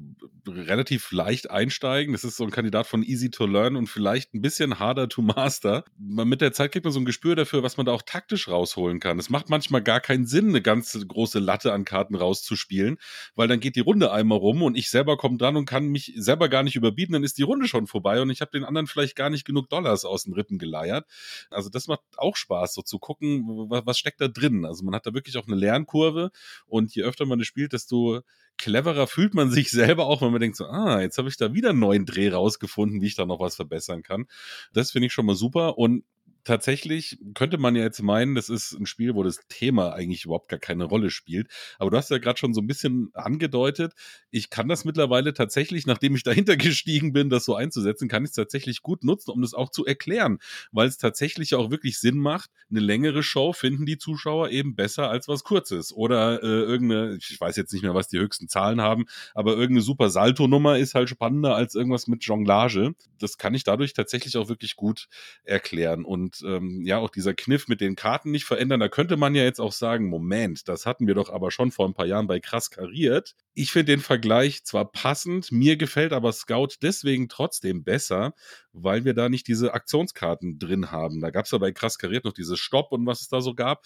[0.50, 2.12] relativ leicht einsteigen.
[2.12, 5.22] Das ist so ein Kandidat von easy to learn und vielleicht ein bisschen harder to
[5.22, 5.84] master.
[5.98, 8.48] Man, mit der Zeit kriegt man so ein Gespür dafür, was man da auch taktisch
[8.48, 9.18] rausholen kann.
[9.18, 12.98] Es macht manchmal gar keinen Sinn, eine ganz große Latte an Karten rauszuspielen,
[13.34, 16.12] weil dann geht die Runde einmal rum und ich selber komme dran und kann mich
[16.16, 17.12] selber gar nicht überbieten.
[17.12, 19.68] Dann ist die Runde schon vorbei und ich habe den anderen vielleicht gar nicht genug
[19.68, 21.06] Dollars aus den Rippen geleiert.
[21.50, 24.64] Also das macht auch Spaß, so zu gucken, was, steckt da drin.
[24.64, 26.30] Also man hat da wirklich auch eine Lernkurve
[26.66, 28.22] und je öfter man es spielt, desto
[28.60, 31.52] cleverer fühlt man sich selber auch, wenn man denkt so, ah, jetzt habe ich da
[31.54, 34.26] wieder einen neuen Dreh rausgefunden, wie ich da noch was verbessern kann.
[34.72, 36.04] Das finde ich schon mal super und
[36.44, 40.48] tatsächlich könnte man ja jetzt meinen, das ist ein Spiel, wo das Thema eigentlich überhaupt
[40.48, 41.48] gar keine Rolle spielt.
[41.78, 43.94] Aber du hast ja gerade schon so ein bisschen angedeutet,
[44.30, 48.30] ich kann das mittlerweile tatsächlich, nachdem ich dahinter gestiegen bin, das so einzusetzen, kann ich
[48.30, 50.38] es tatsächlich gut nutzen, um das auch zu erklären,
[50.72, 52.50] weil es tatsächlich auch wirklich Sinn macht.
[52.70, 55.92] Eine längere Show finden die Zuschauer eben besser als was Kurzes.
[55.92, 59.82] Oder äh, irgendeine, ich weiß jetzt nicht mehr, was die höchsten Zahlen haben, aber irgendeine
[59.82, 62.94] super Salto-Nummer ist halt spannender als irgendwas mit Jonglage.
[63.18, 65.08] Das kann ich dadurch tatsächlich auch wirklich gut
[65.44, 66.04] erklären.
[66.04, 69.34] Und und ähm, ja, auch dieser Kniff mit den Karten nicht verändern, da könnte man
[69.34, 72.26] ja jetzt auch sagen, Moment, das hatten wir doch aber schon vor ein paar Jahren
[72.26, 73.34] bei krass kariert.
[73.54, 78.34] Ich finde den Vergleich zwar passend, mir gefällt aber Scout deswegen trotzdem besser,
[78.72, 81.20] weil wir da nicht diese Aktionskarten drin haben.
[81.20, 83.54] Da gab es ja bei krass kariert noch dieses Stopp und was es da so
[83.54, 83.84] gab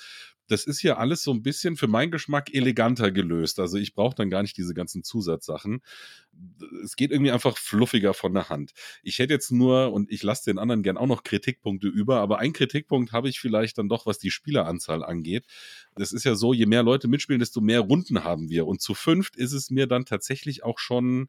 [0.49, 3.59] das ist hier alles so ein bisschen für meinen Geschmack eleganter gelöst.
[3.59, 5.81] Also ich brauche dann gar nicht diese ganzen Zusatzsachen.
[6.83, 8.73] Es geht irgendwie einfach fluffiger von der Hand.
[9.03, 12.39] Ich hätte jetzt nur, und ich lasse den anderen gern auch noch Kritikpunkte über, aber
[12.39, 15.47] ein Kritikpunkt habe ich vielleicht dann doch, was die Spieleranzahl angeht.
[15.95, 18.67] Das ist ja so, je mehr Leute mitspielen, desto mehr Runden haben wir.
[18.67, 21.29] Und zu fünft ist es mir dann tatsächlich auch schon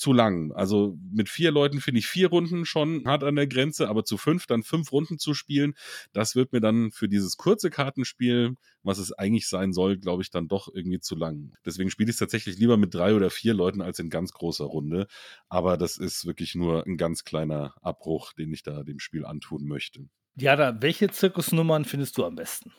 [0.00, 0.50] zu lang.
[0.52, 4.16] Also mit vier Leuten finde ich vier Runden schon hart an der Grenze, aber zu
[4.16, 5.74] fünf dann fünf Runden zu spielen,
[6.12, 10.30] das wird mir dann für dieses kurze Kartenspiel, was es eigentlich sein soll, glaube ich,
[10.30, 11.52] dann doch irgendwie zu lang.
[11.66, 14.64] Deswegen spiele ich es tatsächlich lieber mit drei oder vier Leuten als in ganz großer
[14.64, 15.06] Runde.
[15.50, 19.66] Aber das ist wirklich nur ein ganz kleiner Abbruch, den ich da dem Spiel antun
[19.66, 20.08] möchte.
[20.36, 22.72] Ja, da, welche Zirkusnummern findest du am besten?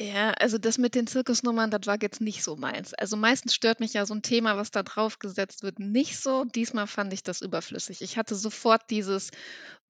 [0.00, 2.94] Ja, also das mit den Zirkusnummern, das war jetzt nicht so meins.
[2.94, 6.44] Also meistens stört mich ja so ein Thema, was da draufgesetzt wird, nicht so.
[6.44, 8.00] Diesmal fand ich das überflüssig.
[8.00, 9.32] Ich hatte sofort dieses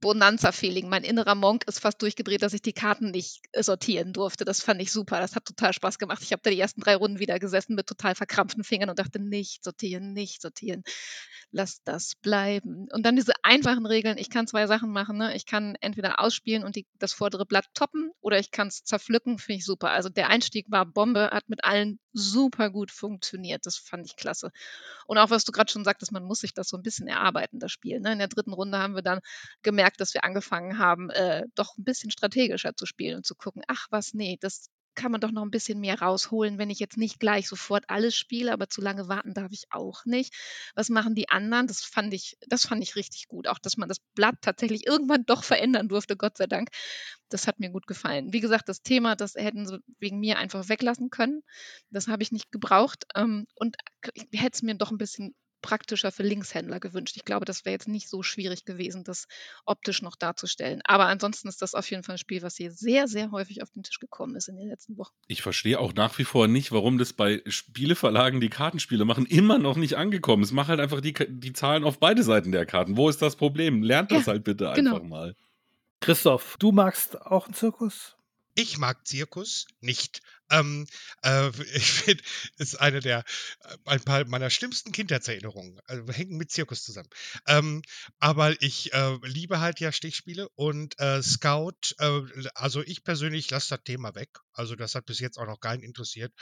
[0.00, 0.88] Bonanza-Feeling.
[0.88, 4.44] Mein innerer Monk ist fast durchgedreht, dass ich die Karten nicht sortieren durfte.
[4.44, 5.20] Das fand ich super.
[5.20, 6.22] Das hat total Spaß gemacht.
[6.22, 9.18] Ich habe da die ersten drei Runden wieder gesessen mit total verkrampften Fingern und dachte,
[9.20, 10.84] nicht sortieren, nicht sortieren.
[11.50, 12.88] Lass das bleiben.
[12.92, 14.18] Und dann diese einfachen Regeln.
[14.18, 15.16] Ich kann zwei Sachen machen.
[15.16, 15.34] Ne?
[15.34, 19.38] Ich kann entweder ausspielen und die, das vordere Blatt toppen oder ich kann es zerpflücken.
[19.38, 19.90] Finde ich super.
[19.98, 23.66] Also der Einstieg war Bombe, hat mit allen super gut funktioniert.
[23.66, 24.52] Das fand ich klasse.
[25.08, 27.58] Und auch was du gerade schon sagtest, man muss sich das so ein bisschen erarbeiten,
[27.58, 27.98] das Spiel.
[27.98, 28.12] Ne?
[28.12, 29.18] In der dritten Runde haben wir dann
[29.62, 33.62] gemerkt, dass wir angefangen haben, äh, doch ein bisschen strategischer zu spielen und zu gucken,
[33.66, 36.98] ach was, nee, das kann man doch noch ein bisschen mehr rausholen, wenn ich jetzt
[36.98, 40.34] nicht gleich sofort alles spiele, aber zu lange warten darf ich auch nicht.
[40.74, 41.68] Was machen die anderen?
[41.68, 43.46] Das fand ich, das fand ich richtig gut.
[43.46, 46.70] Auch, dass man das Blatt tatsächlich irgendwann doch verändern durfte, Gott sei Dank.
[47.28, 48.32] Das hat mir gut gefallen.
[48.32, 51.42] Wie gesagt, das Thema, das hätten sie wegen mir einfach weglassen können.
[51.90, 53.04] Das habe ich nicht gebraucht.
[53.14, 53.76] Ähm, und
[54.32, 57.16] hätte es mir doch ein bisschen praktischer für Linkshändler gewünscht.
[57.16, 59.26] Ich glaube, das wäre jetzt nicht so schwierig gewesen, das
[59.64, 60.80] optisch noch darzustellen.
[60.84, 63.70] Aber ansonsten ist das auf jeden Fall ein Spiel, was hier sehr, sehr häufig auf
[63.70, 65.14] den Tisch gekommen ist in den letzten Wochen.
[65.26, 69.58] Ich verstehe auch nach wie vor nicht, warum das bei Spieleverlagen, die Kartenspiele machen, immer
[69.58, 70.52] noch nicht angekommen ist.
[70.52, 72.96] Mach halt einfach die, die Zahlen auf beide Seiten der Karten.
[72.96, 73.82] Wo ist das Problem?
[73.82, 74.96] Lernt das ja, halt bitte genau.
[74.96, 75.36] einfach mal.
[76.00, 78.17] Christoph, du magst auch einen Zirkus?
[78.58, 80.20] Ich mag Zirkus nicht.
[80.50, 80.88] Ähm,
[81.22, 82.24] äh, ich finde,
[82.56, 83.20] ist eine der
[83.60, 85.80] äh, ein paar meiner schlimmsten Kindheitserinnerungen.
[85.86, 87.08] Also hängen mit Zirkus zusammen.
[87.46, 87.82] Ähm,
[88.18, 91.94] aber ich äh, liebe halt ja Stichspiele und äh, Scout.
[91.98, 92.22] Äh,
[92.56, 94.40] also ich persönlich lasse das Thema weg.
[94.52, 96.32] Also das hat bis jetzt auch noch keinen interessiert.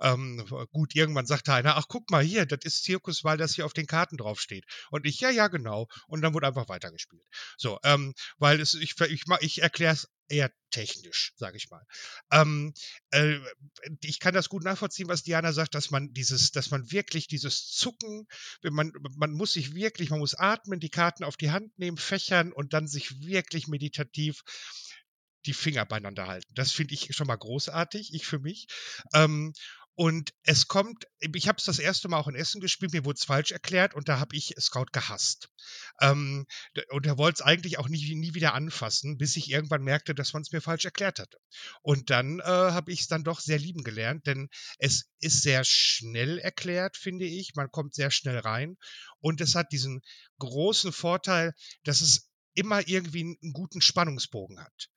[0.00, 3.64] Ähm, gut, irgendwann sagte einer, ach guck mal hier, das ist Zirkus, weil das hier
[3.64, 4.64] auf den Karten draufsteht.
[4.90, 5.86] Und ich, ja, ja, genau.
[6.08, 7.22] Und dann wurde einfach weitergespielt.
[7.56, 11.84] So, ähm, weil es, ich, ich, ich erkläre es eher technisch, sage ich mal.
[12.30, 12.72] Ähm,
[13.10, 13.38] äh,
[14.02, 17.66] ich kann das gut nachvollziehen, was Diana sagt, dass man dieses, dass man wirklich dieses
[17.66, 18.26] Zucken,
[18.62, 22.52] man, man muss sich wirklich, man muss atmen, die Karten auf die Hand nehmen, fächern
[22.52, 24.42] und dann sich wirklich meditativ
[25.46, 26.52] die Finger beieinander halten.
[26.54, 28.66] Das finde ich schon mal großartig, ich für mich.
[29.14, 29.52] Ähm,
[30.00, 33.18] und es kommt, ich habe es das erste Mal auch in Essen gespielt, mir wurde
[33.18, 35.50] es falsch erklärt und da habe ich Scout gehasst.
[36.00, 36.46] Ähm,
[36.88, 40.32] und er wollte es eigentlich auch nie, nie wieder anfassen, bis ich irgendwann merkte, dass
[40.32, 41.36] man es mir falsch erklärt hatte.
[41.82, 44.48] Und dann äh, habe ich es dann doch sehr lieben gelernt, denn
[44.78, 47.54] es ist sehr schnell erklärt, finde ich.
[47.54, 48.78] Man kommt sehr schnell rein
[49.18, 50.00] und es hat diesen
[50.38, 51.52] großen Vorteil,
[51.84, 54.89] dass es immer irgendwie einen guten Spannungsbogen hat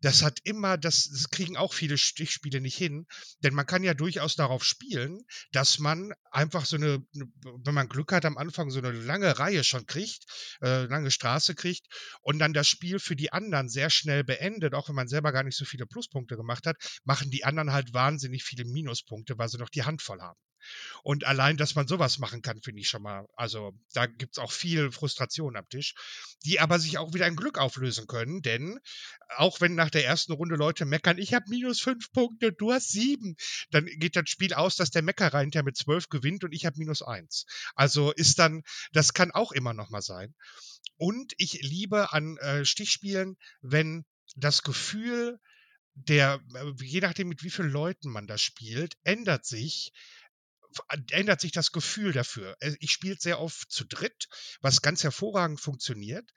[0.00, 3.06] das hat immer, das, das kriegen auch viele Stichspiele nicht hin,
[3.40, 5.20] denn man kann ja durchaus darauf spielen,
[5.52, 9.64] dass man einfach so eine, wenn man Glück hat, am Anfang so eine lange Reihe
[9.64, 10.24] schon kriegt,
[10.62, 11.86] äh, lange Straße kriegt
[12.22, 15.42] und dann das Spiel für die anderen sehr schnell beendet, auch wenn man selber gar
[15.42, 19.58] nicht so viele Pluspunkte gemacht hat, machen die anderen halt wahnsinnig viele Minuspunkte, weil sie
[19.58, 20.38] noch die Hand voll haben.
[21.02, 24.42] Und allein, dass man sowas machen kann, finde ich schon mal, also da gibt es
[24.42, 25.94] auch viel Frustration am Tisch,
[26.44, 28.78] die aber sich auch wieder in Glück auflösen können, denn
[29.36, 32.90] auch wenn nach der ersten Runde Leute meckern, ich habe minus fünf Punkte, du hast
[32.90, 33.36] sieben,
[33.70, 36.78] dann geht das Spiel aus, dass der Meckerer hinterher mit zwölf gewinnt und ich habe
[36.78, 37.46] minus eins.
[37.74, 38.62] Also ist dann,
[38.92, 40.34] das kann auch immer noch mal sein.
[40.96, 44.04] Und ich liebe an äh, Stichspielen, wenn
[44.34, 45.38] das Gefühl
[45.94, 49.92] der, äh, je nachdem mit wie vielen Leuten man das spielt, ändert sich
[51.10, 52.56] ändert sich das Gefühl dafür.
[52.60, 54.28] Äh, ich spiele sehr oft zu dritt,
[54.60, 56.30] was ganz hervorragend funktioniert.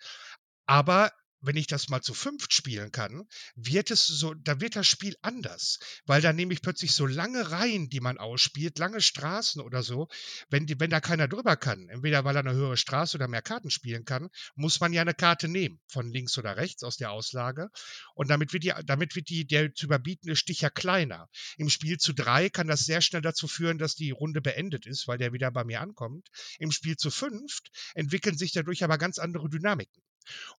[0.65, 1.11] Aber
[1.41, 5.15] wenn ich das mal zu fünft spielen kann, wird es so, da wird das Spiel
[5.21, 9.83] anders, weil da nehme ich plötzlich so lange Reihen, die man ausspielt, lange Straßen oder
[9.83, 10.07] so.
[10.49, 13.41] Wenn, die, wenn da keiner drüber kann, entweder weil er eine höhere Straße oder mehr
[13.41, 17.11] Karten spielen kann, muss man ja eine Karte nehmen, von links oder rechts aus der
[17.11, 17.69] Auslage.
[18.15, 21.29] Und damit wird die, damit wird die, der zu überbietende Stich ja kleiner.
[21.57, 25.07] Im Spiel zu drei kann das sehr schnell dazu führen, dass die Runde beendet ist,
[25.07, 26.27] weil der wieder bei mir ankommt.
[26.57, 30.03] Im Spiel zu fünft entwickeln sich dadurch aber ganz andere Dynamiken.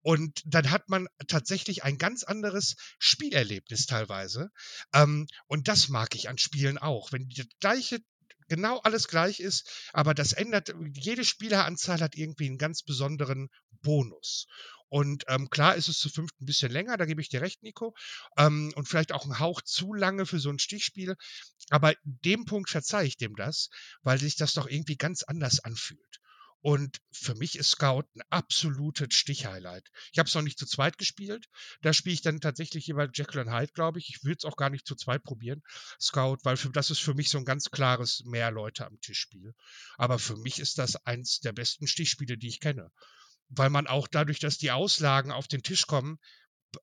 [0.01, 4.49] Und dann hat man tatsächlich ein ganz anderes Spielerlebnis teilweise.
[4.93, 7.11] Ähm, und das mag ich an Spielen auch.
[7.11, 7.99] Wenn die gleiche
[8.47, 13.49] genau alles gleich ist, aber das ändert, jede Spieleranzahl hat irgendwie einen ganz besonderen
[13.81, 14.47] Bonus.
[14.89, 17.61] Und ähm, klar ist es zu fünft ein bisschen länger, da gebe ich dir recht,
[17.61, 17.95] Nico.
[18.37, 21.15] Ähm, und vielleicht auch ein Hauch zu lange für so ein Stichspiel.
[21.69, 23.69] Aber dem Punkt verzeihe ich dem das,
[24.01, 26.19] weil sich das doch irgendwie ganz anders anfühlt.
[26.61, 29.89] Und für mich ist Scout ein absolutes Stichhighlight.
[30.11, 31.47] Ich habe es noch nicht zu zweit gespielt.
[31.81, 34.09] Da spiele ich dann tatsächlich jeweils Jekyll und Hyde, glaube ich.
[34.09, 35.61] Ich würde es auch gar nicht zu zweit probieren,
[36.01, 39.53] Scout, weil für, das ist für mich so ein ganz klares mehr Leute am Tischspiel.
[39.97, 42.91] Aber für mich ist das eins der besten Stichspiele, die ich kenne.
[43.47, 46.19] Weil man auch dadurch, dass die Auslagen auf den Tisch kommen,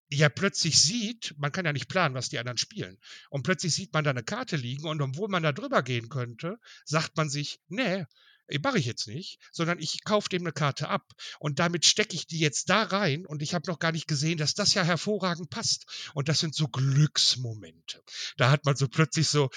[0.08, 2.98] ja plötzlich sieht, man kann ja nicht planen, was die anderen spielen.
[3.30, 6.58] Und plötzlich sieht man da eine Karte liegen und obwohl man da drüber gehen könnte,
[6.84, 8.04] sagt man sich, nee,
[8.62, 12.26] mache ich jetzt nicht, sondern ich kaufe dem eine Karte ab und damit stecke ich
[12.26, 15.50] die jetzt da rein und ich habe noch gar nicht gesehen, dass das ja hervorragend
[15.50, 15.86] passt.
[16.14, 18.02] Und das sind so Glücksmomente.
[18.36, 19.50] Da hat man so plötzlich so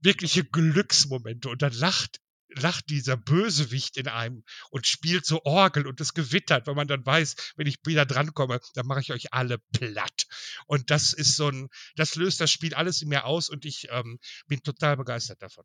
[0.00, 2.20] wirkliche Glücksmomente und dann lacht
[2.50, 7.04] lacht dieser Bösewicht in einem und spielt so Orgel und es gewittert, weil man dann
[7.04, 10.26] weiß, wenn ich wieder drankomme, dann mache ich euch alle platt.
[10.66, 13.88] Und das ist so ein, das löst das Spiel alles in mir aus und ich
[13.90, 15.64] ähm, bin total begeistert davon.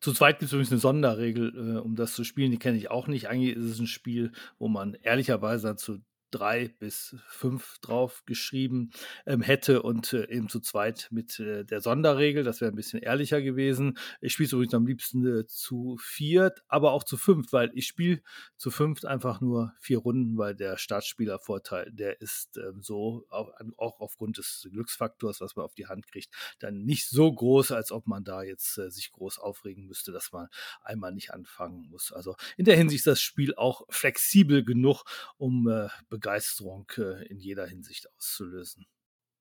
[0.00, 2.50] Zu zweit gibt es übrigens eine Sonderregel, äh, um das zu spielen.
[2.50, 3.28] Die kenne ich auch nicht.
[3.28, 6.00] Eigentlich ist es ein Spiel, wo man ehrlicherweise zu
[6.30, 8.90] drei bis fünf drauf geschrieben
[9.26, 12.44] ähm, hätte und äh, eben zu zweit mit äh, der Sonderregel.
[12.44, 13.98] Das wäre ein bisschen ehrlicher gewesen.
[14.20, 18.22] Ich spiele übrigens am liebsten äh, zu viert, aber auch zu fünft, weil ich spiele
[18.56, 24.00] zu fünft einfach nur vier Runden, weil der Startspielervorteil, der ist ähm, so, auch, auch,
[24.00, 28.06] aufgrund des Glücksfaktors, was man auf die Hand kriegt, dann nicht so groß, als ob
[28.06, 30.48] man da jetzt äh, sich groß aufregen müsste, dass man
[30.82, 32.12] einmal nicht anfangen muss.
[32.12, 35.04] Also in der Hinsicht ist das Spiel auch flexibel genug,
[35.36, 38.86] um äh, Begeisterung äh, in jeder Hinsicht auszulösen.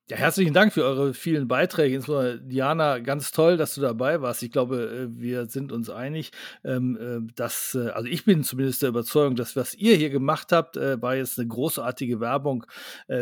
[0.07, 1.95] Ja, herzlichen Dank für eure vielen Beiträge.
[1.95, 4.43] Insbesondere Diana, ganz toll, dass du dabei warst.
[4.43, 6.31] Ich glaube, äh, wir sind uns einig,
[6.63, 10.51] ähm, äh, dass, äh, also ich bin zumindest der Überzeugung, dass was ihr hier gemacht
[10.51, 12.65] habt, war jetzt eine großartige Werbung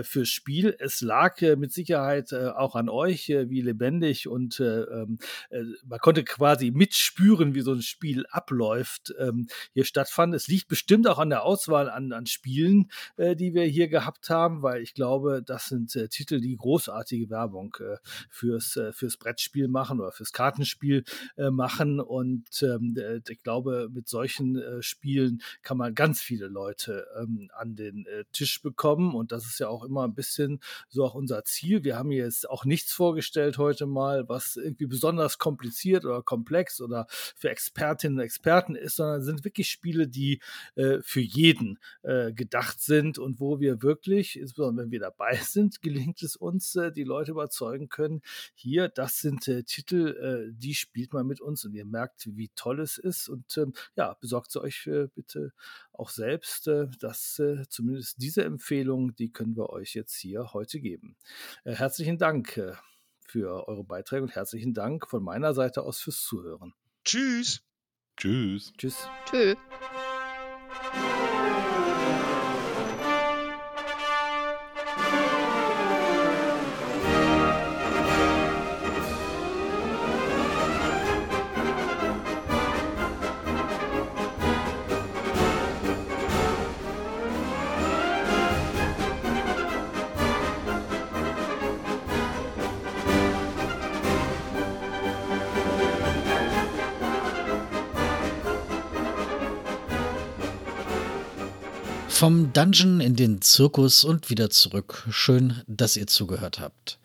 [0.01, 0.75] fürs Spiel.
[0.79, 5.19] Es lag mit Sicherheit auch an euch, wie lebendig und ähm,
[5.85, 10.33] man konnte quasi mitspüren, wie so ein Spiel abläuft, ähm, hier stattfand.
[10.33, 14.63] Es liegt bestimmt auch an der Auswahl an, an Spielen, die wir hier gehabt haben,
[14.63, 17.97] weil ich glaube, das sind Titel, die groß großartige Werbung äh,
[18.31, 21.03] fürs, äh, fürs Brettspiel machen oder fürs Kartenspiel
[21.37, 21.99] äh, machen.
[21.99, 22.97] Und ähm,
[23.29, 28.23] ich glaube, mit solchen äh, Spielen kann man ganz viele Leute ähm, an den äh,
[28.31, 29.13] Tisch bekommen.
[29.13, 31.83] Und das ist ja auch immer ein bisschen so auch unser Ziel.
[31.83, 37.05] Wir haben jetzt auch nichts vorgestellt heute mal, was irgendwie besonders kompliziert oder komplex oder
[37.09, 40.41] für Expertinnen und Experten ist, sondern sind wirklich Spiele, die
[40.75, 46.21] äh, für jeden gedacht sind und wo wir wirklich, insbesondere wenn wir dabei sind, gelingt
[46.23, 48.21] es uns, uns äh, die Leute überzeugen können,
[48.55, 52.49] hier, das sind äh, Titel, äh, die spielt man mit uns und ihr merkt, wie
[52.55, 53.27] toll es ist.
[53.29, 55.53] Und ähm, ja, besorgt sie euch äh, bitte
[55.91, 56.67] auch selbst.
[56.67, 61.15] Äh, dass äh, zumindest diese Empfehlung, die können wir euch jetzt hier heute geben.
[61.65, 62.61] herzlichen Dank
[63.27, 66.73] für eure Beiträge und herzlichen Dank von meiner Seite aus fürs Zuhören.
[67.03, 67.61] Tschüss.
[68.17, 68.71] Tschüss.
[68.77, 69.07] Tschüss.
[69.29, 69.57] Tschüss.
[102.23, 105.05] Vom Dungeon in den Zirkus und wieder zurück.
[105.11, 106.97] Schön, dass ihr zugehört habt.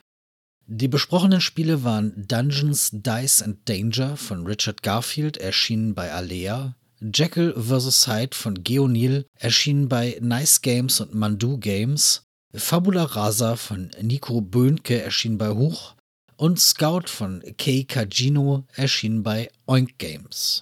[0.65, 7.53] Die besprochenen Spiele waren Dungeons, Dice and Danger von Richard Garfield, erschienen bei Alea, Jekyll
[7.57, 8.07] vs.
[8.07, 15.01] Hyde von Geonil, erschienen bei Nice Games und Mandu Games, Fabula Rasa von Nico Böhnke,
[15.01, 15.95] erschienen bei Huch
[16.37, 20.61] und Scout von Kei Kajino, erschienen bei Oink Games.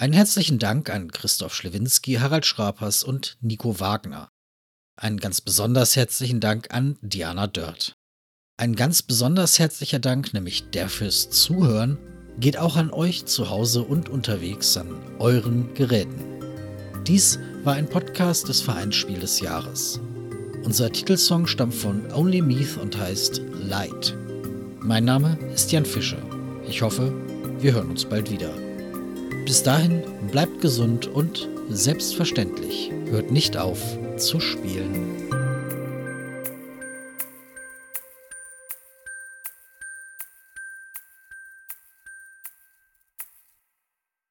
[0.00, 4.30] Einen herzlichen Dank an Christoph Schlewinski, Harald Schrapers und Nico Wagner.
[4.96, 7.98] Einen ganz besonders herzlichen Dank an Diana Dörrt.
[8.56, 11.98] Ein ganz besonders herzlicher Dank, nämlich der fürs Zuhören,
[12.38, 16.24] geht auch an euch zu Hause und unterwegs an euren Geräten.
[17.06, 20.00] Dies war ein Podcast des Vereinsspiel des Jahres.
[20.64, 24.16] Unser Titelsong stammt von Only Meath und heißt Light.
[24.78, 26.22] Mein Name ist Jan Fischer.
[26.66, 27.12] Ich hoffe,
[27.58, 28.50] wir hören uns bald wieder.
[29.44, 33.80] Bis dahin bleibt gesund und selbstverständlich hört nicht auf
[34.16, 35.49] zu spielen.